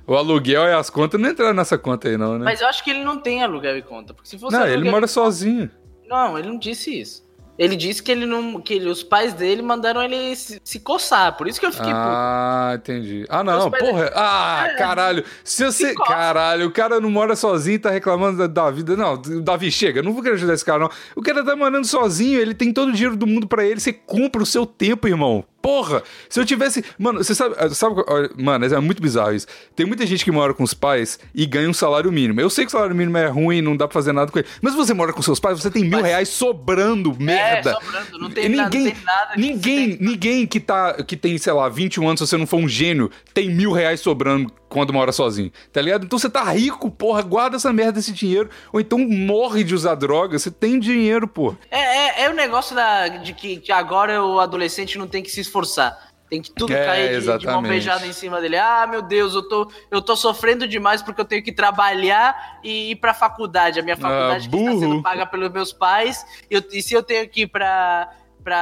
[0.06, 2.44] o aluguel e as contas não entraram nessa conta aí, não, né?
[2.44, 4.14] Mas eu acho que ele não tem aluguel e conta.
[4.14, 5.70] Porque se fosse não, aluguel ele mora sozinho.
[6.06, 7.25] Não, ele não disse isso.
[7.58, 8.60] Ele disse que ele não.
[8.60, 11.36] que ele- os pais dele mandaram ele se, se coçar.
[11.36, 11.96] Por isso que eu fiquei puto.
[11.98, 13.24] Ah, entendi.
[13.28, 14.10] Ah, não, porra.
[14.14, 15.24] Ah, É, caralho.
[15.42, 15.94] Se você.
[15.94, 16.10] coça.
[16.12, 18.96] Caralho, o cara não mora sozinho e tá reclamando da, da vida.
[18.96, 20.02] Não, Davi, chega.
[20.02, 20.90] Não vou querer ajudar esse cara, não.
[21.14, 23.80] O cara tá morando sozinho, ele tem todo o dinheiro do mundo pra ele.
[23.80, 25.44] Você compra o seu tempo, irmão.
[25.66, 26.84] Porra, se eu tivesse.
[26.96, 27.56] Mano, você sabe.
[27.74, 29.48] sabe olha, mano, é muito bizarro isso.
[29.74, 32.40] Tem muita gente que mora com os pais e ganha um salário mínimo.
[32.40, 34.46] Eu sei que o salário mínimo é ruim, não dá pra fazer nada com ele.
[34.62, 37.70] Mas você mora com seus pais, você tem mil reais sobrando, merda.
[37.70, 40.06] É, sobrando, não tem E nada, ninguém, não tem nada ninguém, tem.
[40.06, 43.10] ninguém que tá, que tem, sei lá, 21 anos, se você não for um gênio,
[43.34, 46.04] tem mil reais sobrando quando mora sozinho, tá ligado?
[46.04, 49.94] Então você tá rico, porra, guarda essa merda desse dinheiro, ou então morre de usar
[49.94, 51.56] droga, você tem dinheiro, porra.
[51.70, 55.30] É, é, é o negócio da, de que, que agora o adolescente não tem que
[55.30, 55.96] se esforçar.
[56.28, 58.58] Tem que tudo É, cair de, de mão beijada em cima dele.
[58.58, 62.90] Ah, meu Deus, eu tô, eu tô sofrendo demais porque eu tenho que trabalhar e
[62.90, 63.78] ir pra faculdade.
[63.80, 66.26] A minha faculdade que está sendo paga pelos meus pais.
[66.50, 68.10] E, eu- e se eu tenho que ir pra,
[68.42, 68.58] pra,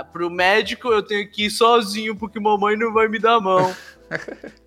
[0.00, 3.40] ah, pro médico, eu tenho que ir sozinho porque mamãe não vai me dar a
[3.40, 3.74] mão.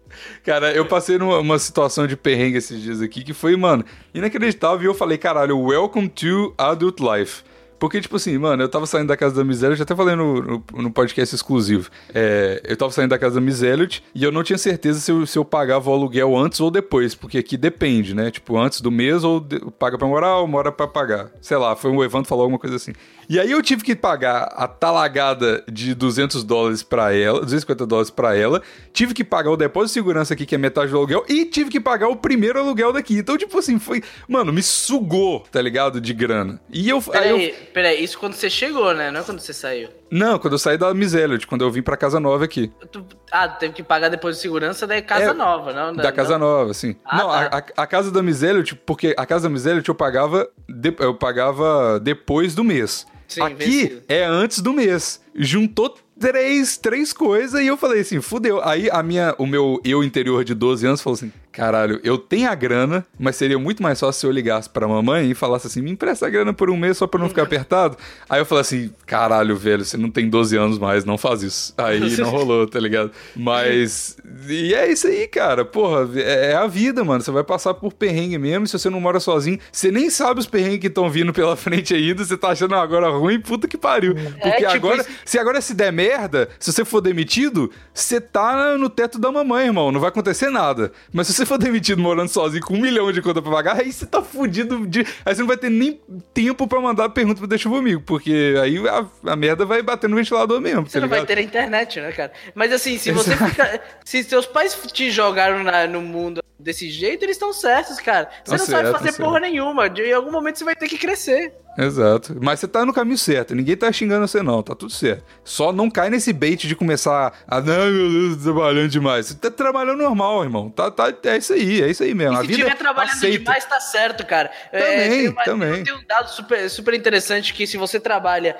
[0.44, 3.84] Cara, eu passei numa uma situação de perrengue esses dias aqui que foi, mano,
[4.14, 4.84] inacreditável.
[4.84, 7.44] E eu falei, caralho, welcome to adult life.
[7.84, 10.42] Porque, tipo assim, mano, eu tava saindo da casa da eu já até falei no,
[10.42, 11.90] no, no podcast exclusivo.
[12.14, 15.26] É, eu tava saindo da casa da Misélia e eu não tinha certeza se eu,
[15.26, 18.32] se eu pagava o aluguel antes ou depois, porque aqui depende, né?
[18.32, 21.30] Tipo, antes do mês ou de- paga pra morar ou mora pra pagar.
[21.42, 22.94] Sei lá, foi um Evandro falou alguma coisa assim.
[23.30, 28.10] E aí eu tive que pagar a talagada de 200 dólares pra ela, 250 dólares
[28.10, 28.62] pra ela,
[28.94, 31.70] tive que pagar o depósito de segurança aqui, que é metade do aluguel, e tive
[31.70, 33.18] que pagar o primeiro aluguel daqui.
[33.18, 34.02] Então, tipo assim, foi.
[34.28, 36.00] Mano, me sugou, tá ligado?
[36.00, 36.62] De grana.
[36.72, 37.04] E eu.
[37.14, 39.10] Aí eu Peraí, isso quando você chegou, né?
[39.12, 39.90] Não é quando você saiu.
[40.12, 42.72] não, quando eu saí da Misélia, quando eu vim pra casa nova aqui.
[42.92, 45.94] Tu- ah, tu teve que pagar depois de segurança da casa É, nova, não?
[45.96, 46.96] Da casa nova, sim.
[47.04, 47.58] Ah, não, a, tá.
[47.78, 51.16] a- a casa da Misélia, tipo, porque a casa da Misélia eu pagava, de- eu
[51.16, 53.06] pagava depois do mês.
[53.28, 54.02] Sim, Aqui vencido.
[54.08, 55.20] é antes do mês.
[55.34, 58.62] Juntou três, três coisas e eu falei assim, fudeu.
[58.64, 62.50] Aí a minha, o meu eu interior de 12 anos falou assim, caralho, eu tenho
[62.50, 65.82] a grana, mas seria muito mais fácil se eu ligasse pra mamãe e falasse assim,
[65.82, 67.96] me empresta a grana por um mês só pra não ficar apertado.
[68.28, 71.74] Aí eu falei assim, caralho, velho, você não tem 12 anos mais, não faz isso.
[71.78, 73.12] Aí não rolou, tá ligado?
[73.36, 74.18] Mas,
[74.50, 77.94] e é isso aí, cara, porra, é é a vida, mano, você vai passar por
[77.94, 81.32] perrengue mesmo, se você não mora sozinho, você nem sabe os perrengues que estão vindo
[81.32, 84.16] pela frente ainda, você tá achando agora ruim, puta que pariu.
[84.16, 88.78] Porque tipo agora, isso- se agora se der merda, se você for demitido, você tá
[88.78, 89.92] no teto da mamãe, irmão.
[89.92, 90.92] Não vai acontecer nada.
[91.14, 93.92] Mas se você for demitido morando sozinho com um milhão de conta pra pagar, aí
[93.92, 95.02] você tá fudido de.
[95.26, 96.00] Aí você não vai ter nem
[96.34, 98.02] tempo pra mandar pergunta pro Deixa Comigo.
[98.06, 100.88] Porque aí a, a merda vai bater no ventilador mesmo.
[100.88, 102.32] Você tá não vai ter a internet, né, cara?
[102.56, 103.82] Mas assim, se você fica.
[104.04, 108.30] Se seus pais te jogaram na- no mundo desse jeito, eles estão certos, cara.
[108.46, 109.90] Você Tão não sabe certo, fazer tão porra nenhuma.
[109.90, 111.54] De- Em algum momento você vai ter que crescer.
[111.78, 112.36] Exato.
[112.42, 113.56] Mas você tá no caminho certo.
[113.56, 114.62] Ninguém tá xingando você, não.
[114.62, 115.24] Tá tudo certo.
[115.44, 117.62] Só não cai nesse bait de começar a.
[117.62, 119.28] Não, meu Deus, tô trabalhando demais.
[119.28, 120.70] Você tá trabalhando normal, irmão.
[120.70, 122.34] Tá, tá, é isso aí, é isso aí mesmo.
[122.36, 123.40] E a se vida tiver trabalhando aceita.
[123.40, 124.52] demais, tá certo, cara.
[124.72, 125.84] Também, tem uma- também.
[125.84, 128.56] Tem um dado super, super interessante que se você trabalha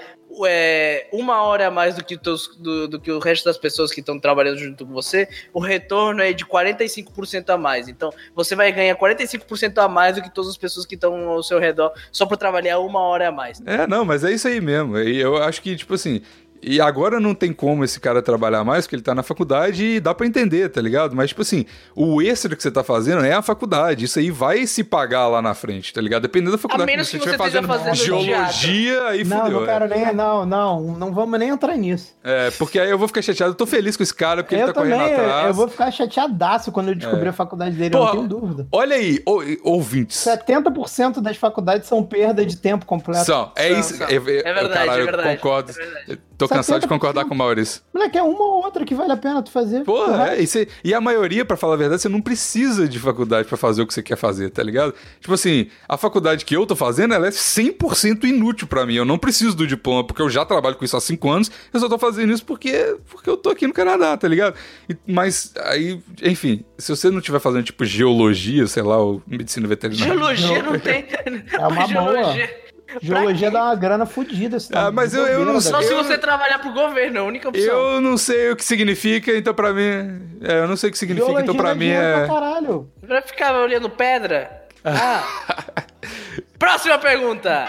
[0.48, 3.92] é, uma hora a mais do que, teus, do, do que o resto das pessoas
[3.92, 7.88] que estão trabalhando junto com você, o retorno é de 45% a mais.
[7.88, 11.44] Então, você vai ganhar 45% a mais do que todas as pessoas que estão ao
[11.44, 13.62] seu redor só por trabalhar uma hora a mais.
[13.66, 14.98] É, não, mas é isso aí mesmo.
[14.98, 16.22] E eu acho que, tipo assim.
[16.66, 20.00] E agora não tem como esse cara trabalhar mais, porque ele tá na faculdade e
[20.00, 21.16] dá pra entender, tá ligado?
[21.16, 24.06] Mas, tipo assim, o extra que você tá fazendo é a faculdade.
[24.06, 26.22] Isso aí vai se pagar lá na frente, tá ligado?
[26.24, 26.90] Dependendo da faculdade.
[26.90, 29.52] menos Se que estiver você esteja fazendo geologia, aí Não, fudeu.
[29.60, 29.66] não é.
[29.68, 30.14] quero nem.
[30.14, 32.14] Não, não, não vamos nem entrar nisso.
[32.24, 33.52] É, porque aí eu vou ficar chateado.
[33.52, 35.48] Eu tô feliz com esse cara, porque eu ele tá também, correndo atrás.
[35.48, 38.68] eu vou ficar chateadaço quando eu descobrir a faculdade dele, eu Porra, não tenho dúvida.
[38.72, 39.22] Olha aí,
[39.64, 40.18] ouvintes.
[40.18, 43.26] 70% das faculdades são perda de tempo completo.
[43.26, 43.98] São, é São, isso.
[43.98, 44.08] são.
[44.08, 45.72] É, É verdade, caralho, é verdade, Eu concordo.
[45.72, 46.20] é verdade.
[46.38, 46.90] Tô cansado de 70%.
[46.90, 47.82] concordar com o Maurício.
[47.94, 49.84] Moleque, é uma ou outra que vale a pena tu fazer.
[49.84, 50.22] Porra, Uhum.
[50.26, 53.48] é, e, você- e a maioria, pra falar a verdade, você não precisa de faculdade
[53.48, 54.94] pra fazer o que você quer fazer, tá ligado?
[55.20, 58.96] Tipo assim, a faculdade que eu tô fazendo, ela é 100% inútil pra mim.
[58.96, 61.52] Eu não preciso do diploma, porque eu já trabalho com isso há 5 anos.
[61.74, 64.56] Eu só tô fazendo isso porque, porque eu tô aqui no Canadá, tá ligado?
[64.90, 69.68] E- mas aí, enfim, se você não estiver fazendo tipo geologia, sei lá, ou medicina
[69.68, 70.14] veterinária.
[70.14, 71.06] Geologia não tem.
[71.54, 72.63] É uma boa.
[73.02, 73.52] Geologia.
[73.52, 74.58] Dá uma grana fodida.
[74.60, 75.62] tá Ah, mas eu- eu não velho.
[75.62, 77.64] Só se você trabalhar pro governo, é a única opção.
[77.66, 80.38] Eu não sei o que significa, então pra mim.
[80.42, 82.26] É, eu não sei o que significa, Geologia então pra mim é.
[82.26, 82.92] pra caralho.
[83.06, 84.64] Pra ficar olhando pedra?
[84.84, 85.24] Ah.
[86.60, 87.68] Próxima pergunta.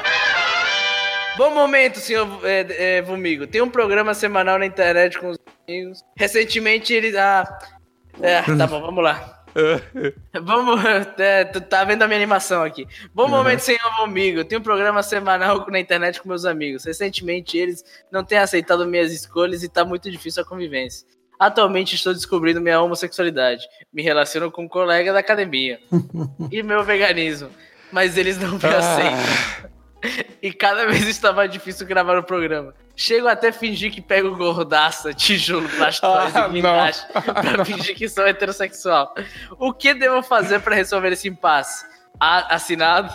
[1.37, 3.47] Bom momento, senhor é, é, Vomigo.
[3.47, 5.99] Tem um programa semanal na internet com os amigos.
[6.17, 7.17] Recentemente ele.
[7.19, 7.45] Ah.
[8.23, 9.34] É, tá bom, vamos lá.
[10.43, 10.85] Vamos.
[11.19, 12.87] É, tu tá vendo a minha animação aqui.
[13.15, 14.41] Bom momento, senhor Vomigo.
[14.41, 16.85] Eu tenho um programa semanal na internet com meus amigos.
[16.85, 21.07] Recentemente eles não têm aceitado minhas escolhas e tá muito difícil a convivência.
[21.39, 23.67] Atualmente estou descobrindo minha homossexualidade.
[23.93, 25.81] Me relaciono com um colega da academia.
[26.51, 27.51] e meu veganismo.
[27.93, 29.71] Mas eles não me aceitam.
[30.43, 32.75] E cada vez está mais difícil gravar o programa.
[32.97, 38.09] Chego até a fingir que pego gordaça, tijolo, plastose Ah, e guindaste pra fingir que
[38.09, 39.15] sou heterossexual.
[39.59, 41.85] O que devo fazer para resolver esse impasse?
[42.21, 43.13] A- assinado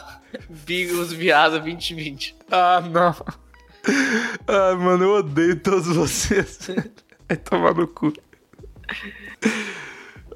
[0.49, 2.35] Bigos Viado 2020.
[2.51, 3.15] Ah, não.
[4.47, 6.59] Ah, mano, eu odeio todos vocês.
[7.27, 8.11] Vai tomar no cu.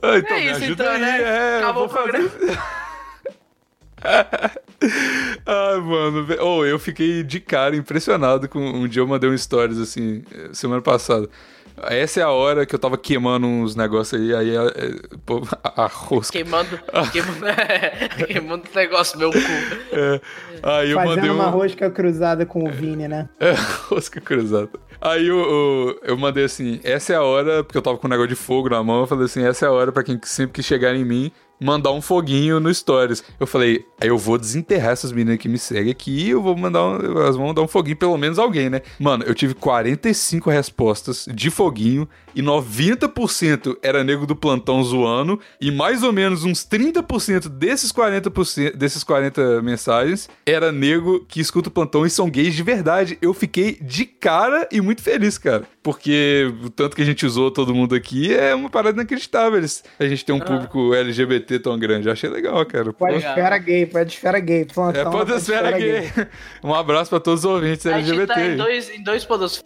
[0.01, 1.01] Ah, então É me isso, então, aí.
[1.01, 1.21] né?
[1.21, 2.29] É, Acabou o programa.
[2.29, 2.59] fazer.
[5.45, 6.27] Ai, mano.
[6.41, 10.49] Oh, eu fiquei de cara impressionado com um dia eu mandei um stories assim, eh,
[10.53, 11.29] semana passada.
[11.81, 15.41] Essa é a hora que eu tava queimando uns negócios aí, aí é, é, pô,
[15.63, 16.31] a, a rosca.
[16.31, 16.79] Queimando,
[17.11, 19.37] queimando, queimando o negócio, meu cu.
[19.91, 20.21] É,
[20.61, 21.51] aí eu Fazendo mandei uma um.
[21.51, 23.27] rosca cruzada com o Vini, né?
[23.39, 23.53] É,
[23.89, 24.69] rosca cruzada.
[25.01, 28.09] Aí eu, eu, eu mandei assim, essa é a hora, porque eu tava com um
[28.09, 30.53] negócio de fogo na mão, eu falei assim, essa é a hora pra quem sempre
[30.53, 33.23] que chegar em mim, mandar um foguinho no Stories.
[33.39, 36.83] Eu falei, eu vou desenterrar essas meninas que me seguem aqui e eu vou mandar
[36.83, 38.81] um, elas vão mandar um foguinho, pelo menos alguém, né?
[38.99, 45.71] Mano, eu tive 45 respostas de foguinho e 90% era nego do plantão zoando e
[45.71, 51.71] mais ou menos uns 30% desses 40% desses 40 mensagens era nego que escuta o
[51.71, 53.17] plantão e são gays de verdade.
[53.21, 55.63] Eu fiquei de cara e muito feliz, cara.
[55.81, 59.63] Porque o tanto que a gente usou todo mundo aqui é uma parada inacreditável.
[59.99, 62.09] A gente tem um público LGBT tão grande.
[62.09, 62.91] Achei legal, cara.
[62.93, 64.65] Podesfera gay, podesfera gay.
[64.65, 66.11] Plantão, É podosfera gay.
[66.63, 68.33] Um abraço pra todos os ouvintes A gente LGBT.
[68.33, 69.63] tá em dois, em dois podosferas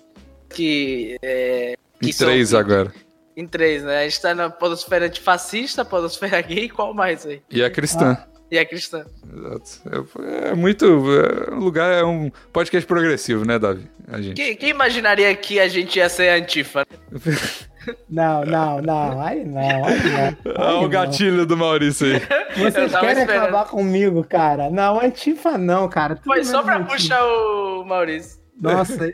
[0.49, 1.17] que.
[1.21, 2.91] É, que Em três são- agora.
[3.35, 3.99] Em três, né?
[3.99, 7.41] A gente tá na podosfera de fascista, podosfera gay, qual mais aí?
[7.51, 8.17] E a cristã.
[8.49, 9.05] E a cristã.
[9.31, 10.15] Exato.
[10.23, 10.85] É, é muito.
[10.87, 13.87] É um lugar, é um podcast progressivo, né, Davi?
[14.07, 14.35] A gente.
[14.37, 16.85] Quem, quem imaginaria que a gente ia ser antifa?
[18.09, 19.21] Não, não, não.
[19.21, 20.25] Aí não, aí não.
[20.65, 20.89] Aí o não.
[20.89, 22.19] gatilho do Maurício aí.
[22.55, 23.43] Vocês querem esperando.
[23.43, 24.69] acabar comigo, cara?
[24.69, 26.15] Não, Antifa não, cara.
[26.15, 26.91] Tudo Foi só pra Antifa.
[26.95, 28.39] puxar o Maurício.
[28.59, 28.97] Nossa,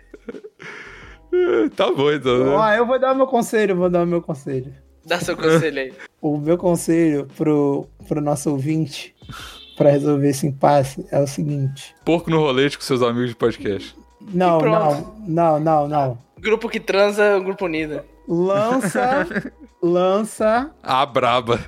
[1.75, 2.45] tá bom, então.
[2.45, 2.49] né?
[2.51, 4.73] ó, eu vou dar o meu conselho, vou dar o meu conselho.
[5.05, 5.93] Dá seu conselho aí.
[6.21, 9.13] O meu conselho pro, pro nosso ouvinte,
[9.75, 11.93] pra resolver esse impasse, é o seguinte.
[12.05, 13.93] Porco no rolete com seus amigos de podcast.
[14.33, 16.17] Não, não, não, não, não.
[16.39, 18.01] Grupo que transa, é um grupo unido.
[18.27, 19.27] Lança,
[19.81, 21.59] lança Ah, braba.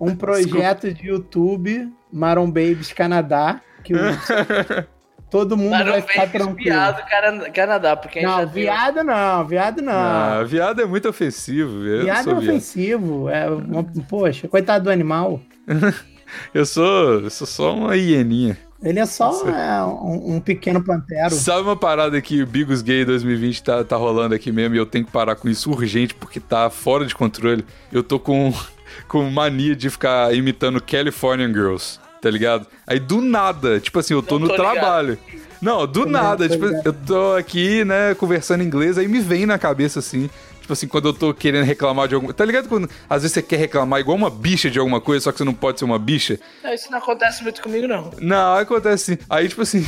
[0.00, 3.98] um projeto de YouTube, Maron Babies Canadá, que o-
[5.30, 6.56] todo mundo Mas vai ficar tranquilo.
[6.56, 9.92] viado Cana- Canadá, porque a gente Não, tem- viado não, viado não.
[9.92, 11.80] Ah, viado é muito ofensivo.
[11.80, 12.38] Viado é viado.
[12.38, 13.28] ofensivo.
[13.28, 15.40] É, uma- poxa, coitado do animal.
[16.52, 18.58] Eu sou, eu sou só uma hieninha.
[18.82, 21.34] Ele é só é, um, um pequeno pantero.
[21.34, 24.86] Sabe uma parada que o Bigos Gay 2020 tá, tá rolando aqui mesmo e eu
[24.86, 27.64] tenho que parar com isso urgente porque tá fora de controle?
[27.92, 28.54] Eu tô com,
[29.08, 32.66] com mania de ficar imitando Californian Girls, tá ligado?
[32.86, 34.74] Aí do nada, tipo assim, eu tô Não no tô ligado.
[34.74, 35.18] trabalho.
[35.60, 36.86] Não, do nada, tô tipo, ligado.
[36.86, 40.30] eu tô aqui, né, conversando inglês, aí me vem na cabeça assim,
[40.68, 42.34] tipo assim, quando eu tô querendo reclamar de alguma.
[42.34, 45.32] Tá ligado quando às vezes você quer reclamar igual uma bicha de alguma coisa, só
[45.32, 46.38] que você não pode ser uma bicha?
[46.62, 48.10] Não, isso não acontece muito comigo, não.
[48.20, 49.22] Não, acontece assim.
[49.30, 49.86] Aí, tipo assim.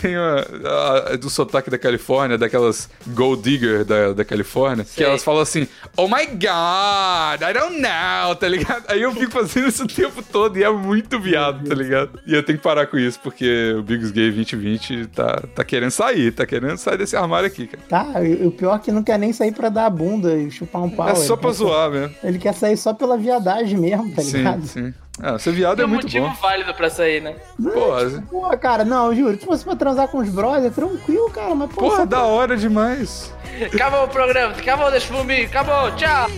[0.00, 5.04] Tem a, a- do sotaque da Califórnia, daquelas gold digger da, da Califórnia, que Sei.
[5.06, 5.66] elas falam assim:
[5.96, 8.84] Oh my god, I don't know, tá ligado?
[8.88, 12.18] Aí eu fico fazendo isso o tempo todo e é muito viado, tá ligado?
[12.26, 15.90] E eu tenho que parar com isso, porque o Bigs Gay 2020 tá, tá querendo
[15.90, 17.82] sair, tá querendo sair desse armário aqui, cara.
[17.88, 18.06] Tá,
[18.44, 20.90] o pior é que não quer nem sair pra dar a bunda e chupar um
[20.90, 21.08] pau.
[21.08, 22.14] é só pra zoar mesmo.
[22.22, 24.62] Ele quer sair só pela viadagem mesmo, tá ligado?
[24.66, 24.94] Sim, sim.
[25.20, 26.34] Ah, ser viado Tem é um muito motivo bom.
[26.40, 27.34] válido pra sair, né?
[27.62, 31.70] Porra, Pô, cara, não, juro, se fosse pra transar com os brothers, tranquilo, cara, mas
[31.72, 33.32] porra, só da hora demais.
[33.72, 36.28] Acabou o programa, acabou, deixa comigo, acabou, tchau!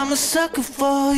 [0.00, 1.14] I'm a sucker for all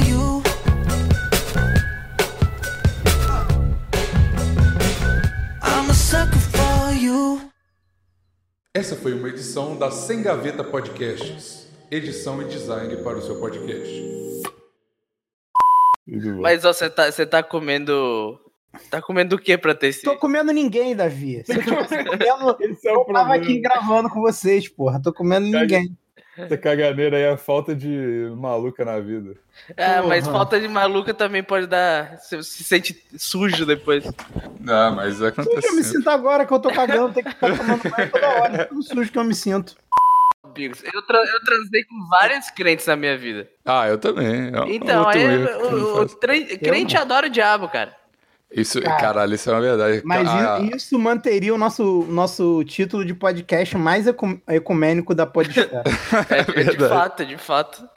[8.73, 11.69] Essa foi uma edição da Sem Gaveta Podcasts.
[11.91, 14.03] Edição e design para o seu podcast.
[16.41, 18.41] Mas ó, você tá, você tá comendo.
[18.91, 20.03] Tá comendo o que pra ter esse.
[20.03, 21.45] Tô comendo ninguém, Davi.
[21.45, 25.01] Se eu tivesse comendo, é eu tava aqui gravando com vocês, porra.
[25.03, 25.97] Tô comendo ninguém.
[26.45, 29.35] Essa caganeira aí é a falta de maluca na vida.
[29.77, 30.39] É, mas Porra.
[30.39, 32.19] falta de maluca também pode dar.
[32.19, 34.05] Você se sente sujo depois.
[34.61, 35.85] Não, mas Sujo eu me acontece.
[35.85, 38.65] sinto agora que eu tô cagando, tem que ficar tomando banho toda hora.
[38.67, 39.77] Tudo sujo que eu me sinto.
[40.55, 40.83] Bigos.
[40.83, 43.49] Eu, tra- eu transei com vários crentes na minha vida.
[43.65, 44.51] Ah, eu também.
[44.53, 45.51] É um Então, aí mundo
[45.99, 47.95] o, o, tre- crente adora o diabo, cara.
[48.53, 50.03] Isso, Cara, caralho, isso é uma verdade.
[50.05, 55.85] Mas Ah, isso manteria o nosso, nosso título de podcast mais ecu- ecumênico da podesfera,
[56.29, 56.89] É, de verdade.
[56.93, 57.89] fato, de fato.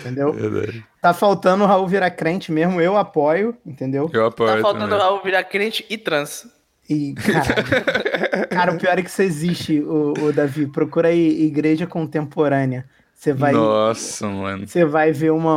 [0.00, 0.32] entendeu?
[0.32, 0.84] verdade.
[1.00, 4.10] Tá faltando o Raul virar crente mesmo, eu apoio, entendeu?
[4.12, 4.98] Eu apoio Tá faltando também.
[4.98, 6.46] Raul virar crente e trans.
[6.90, 10.66] E, cara, cara, o pior é que isso existe, o, o Davi.
[10.66, 12.84] Procura aí Igreja Contemporânea.
[13.14, 14.66] Você vai, Nossa, mano.
[14.66, 15.56] você vai ver uma,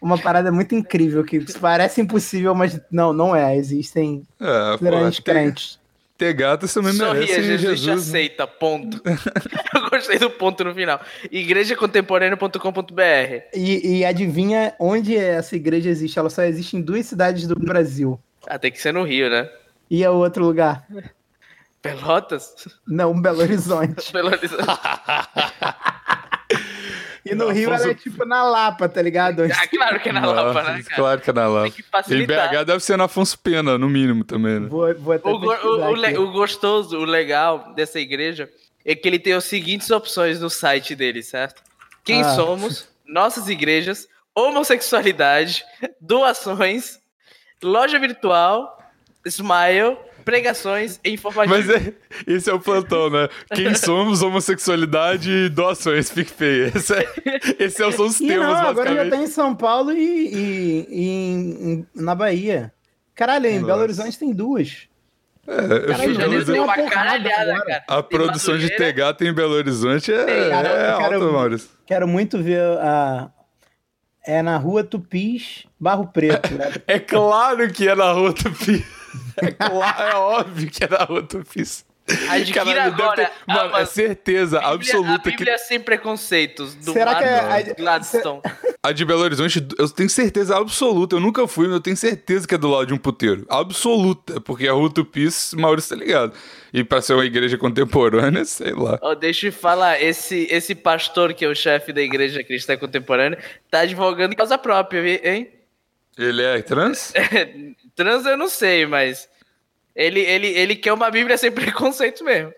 [0.00, 3.56] uma parada muito incrível que parece impossível, mas não, não é.
[3.56, 5.78] Existem É, pô, grandes tem, crentes.
[6.16, 7.86] Ter gatos também Sorria, merecem Jesus, te Jesus.
[7.86, 7.92] né?
[7.94, 9.00] aceita, ponto.
[9.74, 11.00] Eu gostei do ponto no final.
[11.30, 13.02] igrejacontemporânea.com.br
[13.54, 16.18] E, e adivinha onde essa igreja existe?
[16.18, 18.18] Ela só existe em duas cidades do Brasil.
[18.46, 19.48] Ah, tem que ser no Rio, né?
[19.90, 20.84] E é outro lugar?
[21.80, 22.52] Pelotas?
[22.86, 24.10] Não, Belo Horizonte.
[24.12, 24.66] Belo Horizonte.
[27.24, 29.42] E no Rio ela é tipo na Lapa, tá ligado?
[29.44, 30.96] Ah, claro que é na Nossa, Lapa, né, cara?
[30.96, 31.74] Claro que é na Lapa.
[32.10, 32.26] Em.
[32.26, 34.68] BH deve ser na Afonso Pena, no mínimo também, né?
[34.68, 38.48] Vou, vou até O, o- o o gostoso, o legal dessa igreja
[38.84, 41.62] é que ele tem as seguintes opções no site dele, certo?
[42.04, 42.34] Quem Ah.
[42.34, 45.64] somos, nossas igrejas, homossexualidade,
[46.00, 46.98] doações,
[47.62, 48.78] loja virtual,
[49.26, 49.96] smile,
[50.28, 51.66] pregações e informativos.
[51.66, 51.92] Mas é,
[52.26, 53.28] esse é o plantão, né?
[53.54, 56.72] Quem somos, homossexualidade e doações, PicPay.
[56.74, 57.12] Esse, é,
[57.58, 59.10] esse é, são os temas, não, agora já basicamente.
[59.10, 59.98] tá em São Paulo e,
[60.28, 62.70] e- e em- na Bahia.
[63.14, 63.82] Caralho, em Belo Nossa.
[63.82, 64.86] Horizonte tem duas.
[65.46, 67.84] É, eu Cara, Janeiro tem tem uma caralhada, cara.
[67.88, 71.32] A Tem produção de ter gato em Belo Horizonte é, Tem, cara, é quero- alta,
[71.32, 71.70] Maurício.
[71.86, 73.30] Quero muito ver a.
[74.26, 76.52] É na rua Tupis, Barro Preto.
[76.52, 76.70] né?
[76.86, 78.84] É claro que é na rua Tupi.
[79.36, 81.62] É, claro, é óbvio que é rua Tupi.
[82.30, 86.94] Adquira Caralho, agora ter- Mano, a- é certeza Bíblia- absoluta a Bíblia sem preconceitos, do
[86.94, 88.40] Será que é- a- Gladstone.
[88.64, 91.98] que a de Belo Horizonte, eu tenho certeza absoluta, eu nunca fui, mas eu tenho
[91.98, 93.44] certeza que é do lado de um puteiro.
[93.50, 95.28] Absoluta, porque a rua Tupi,
[95.58, 96.32] Maurício tá ligado.
[96.72, 98.98] E pra ser uma igreja contemporânea, sei lá.
[99.02, 103.38] Ó, deixa eu falar, esse, esse pastor que é o chefe da igreja cristã contemporânea
[103.70, 105.50] tá advogando em causa própria, hein?
[106.16, 107.12] Ele é trans?
[107.98, 109.28] Trans eu não sei, mas
[109.94, 112.54] ele, ele, ele quer uma Bíblia sem preconceito mesmo.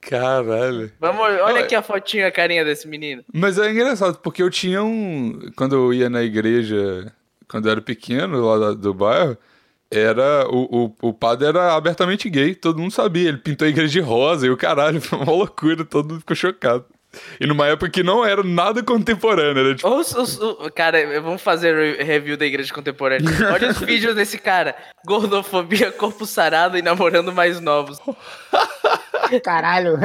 [0.00, 0.90] Caralho.
[0.98, 3.22] Vamos, olha aqui a fotinha, a carinha desse menino.
[3.30, 5.50] Mas é engraçado, porque eu tinha um.
[5.54, 7.12] Quando eu ia na igreja,
[7.46, 9.36] quando eu era pequeno, lá do bairro,
[9.90, 10.48] era.
[10.48, 13.28] O, o, o padre era abertamente gay, todo mundo sabia.
[13.28, 16.34] Ele pintou a igreja de rosa e o caralho, foi uma loucura, todo mundo ficou
[16.34, 16.86] chocado.
[17.40, 19.88] E numa época que não era nada contemporâneo, era tipo.
[19.88, 23.26] Os, os- o- cara, vamos fazer re- review da igreja contemporânea.
[23.52, 24.76] Olha os vídeos desse cara.
[25.06, 27.98] Gordofobia, corpo sarado e namorando mais novos.
[29.42, 29.98] Caralho.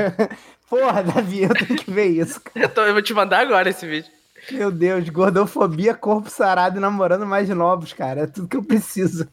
[0.69, 2.41] Porra, Davi, eu tenho que ver isso.
[2.55, 4.09] Eu, tô- eu vou te mandar agora esse vídeo.
[4.51, 8.21] Meu Deus, gordofobia, corpo sarado e namorando mais novos, cara.
[8.21, 9.27] É tudo que eu preciso.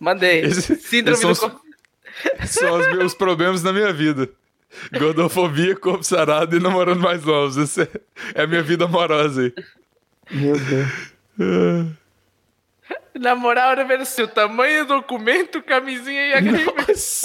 [0.00, 0.40] Mandei.
[0.42, 1.62] Esse- Síndrome do são corpo.
[2.46, 4.28] São os meus problemas na minha vida.
[4.98, 7.56] Gordofobia, corpo sarado e namorando mais novos.
[7.58, 9.52] Essa é, é a minha vida amorosa aí.
[10.30, 10.88] Meu Deus.
[13.18, 16.66] Na moral, era ver se o tamanho do documento, camisinha e HIV.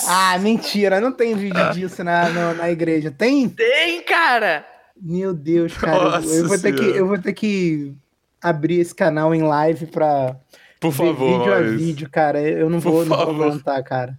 [0.07, 3.09] Ah, mentira, não tem vídeo disso na, na, na igreja.
[3.09, 3.47] Tem?
[3.47, 4.65] Tem, cara!
[5.01, 5.95] Meu Deus, cara.
[5.97, 7.93] eu- Nossa eu, vou ter que, eu vou ter que
[8.41, 10.35] abrir esse canal em live pra
[10.79, 12.41] Por favor, vídeo a vídeo, cara.
[12.41, 14.17] Eu não Por vou, não vou aguentar, cara.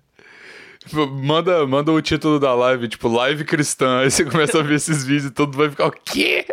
[1.23, 4.01] Manda, manda o título da live, tipo, live cristã.
[4.01, 6.47] Aí você começa a ver esses vídeos e todo mundo vai ficar, o quê?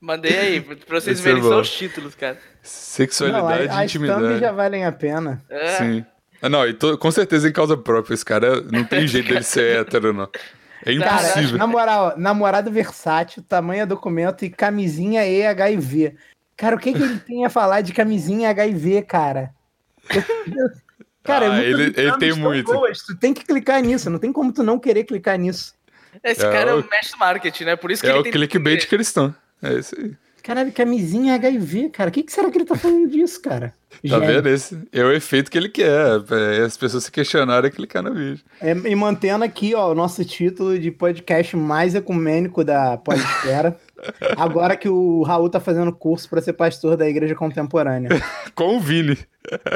[0.00, 2.34] Mandei aí, pra vocês é verem só os títulos, cara.
[2.34, 4.38] Não, Sexualidade e as intimidade.
[4.40, 5.42] já valem a pena.
[5.48, 5.68] É.
[5.78, 6.04] Sim.
[6.42, 8.14] Ah, não, e to- com certeza em causa própria.
[8.14, 10.28] Esse cara não tem jeito dele ser hétero, não.
[10.84, 11.58] É Cara, impossível.
[11.58, 16.14] na moral, namorado versátil, tamanho é documento e camisinha e HIV.
[16.56, 19.50] Cara, o que, que ele tem a falar de camisinha e HIV, cara?
[20.14, 20.22] Eu-
[21.26, 22.72] Cara, é Ah, muito ele- ele tem muito.
[22.72, 25.74] boas, Tu tem que clicar nisso, não tem como tu não querer clicar nisso.
[26.24, 27.76] Esse É cara é o- o mestre marketing, né?
[27.76, 29.34] Por isso que É ele o tem clickbait cristão.
[29.62, 30.14] É isso aí.
[30.46, 32.08] Caralho, camisinha HIV, cara.
[32.08, 33.74] O que, que será que ele tá falando disso, cara?
[34.08, 34.48] Tá vendo?
[34.48, 36.22] Esse é o efeito que ele quer.
[36.30, 38.44] É as pessoas se questionarem e clicar no vídeo.
[38.60, 43.76] É, e mantendo aqui, ó, o nosso título de podcast mais ecumênico da Podesfera.
[44.38, 48.10] agora que o Raul tá fazendo curso pra ser pastor da igreja contemporânea.
[48.54, 49.18] Com o Vini.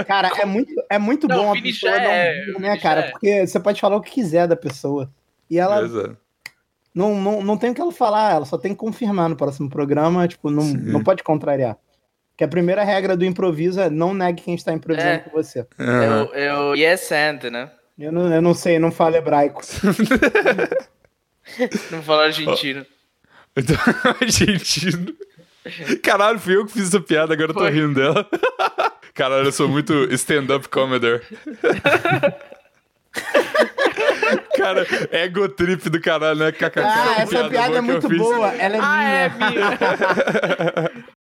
[0.07, 3.01] Cara, é muito, é muito Não, bom a pessoa dar um é, vídeo, né, cara?
[3.01, 3.11] é.
[3.11, 5.11] Porque você pode falar o que quiser da pessoa.
[5.51, 6.16] E ela Exato.
[6.95, 9.68] Não, não, não tem o que ela falar, ela só tem que confirmar no próximo
[9.70, 11.76] programa, tipo, não, não pode contrariar.
[12.36, 15.18] Que a primeira regra do improviso é não negue quem está improvisando É.
[15.18, 15.66] com você.
[15.78, 17.70] É o, é o Yes and, né?
[17.99, 19.61] Eu não, eu não sei, não falo hebraico.
[21.91, 22.86] Não fala argentino.
[23.57, 23.76] Então,
[24.20, 25.12] argentino.
[26.05, 27.70] Caralho, fui eu que fiz essa piada, agora eu tô Foi.
[27.70, 28.24] rindo dela.
[29.12, 31.20] Caralho, eu sou muito stand-up comedy.
[34.57, 36.53] Cara, ego trip do caralho, né?
[36.76, 39.51] Ah, essa piada boa é muito boa, ela é Ah, é minha.
[39.51, 40.90] minha.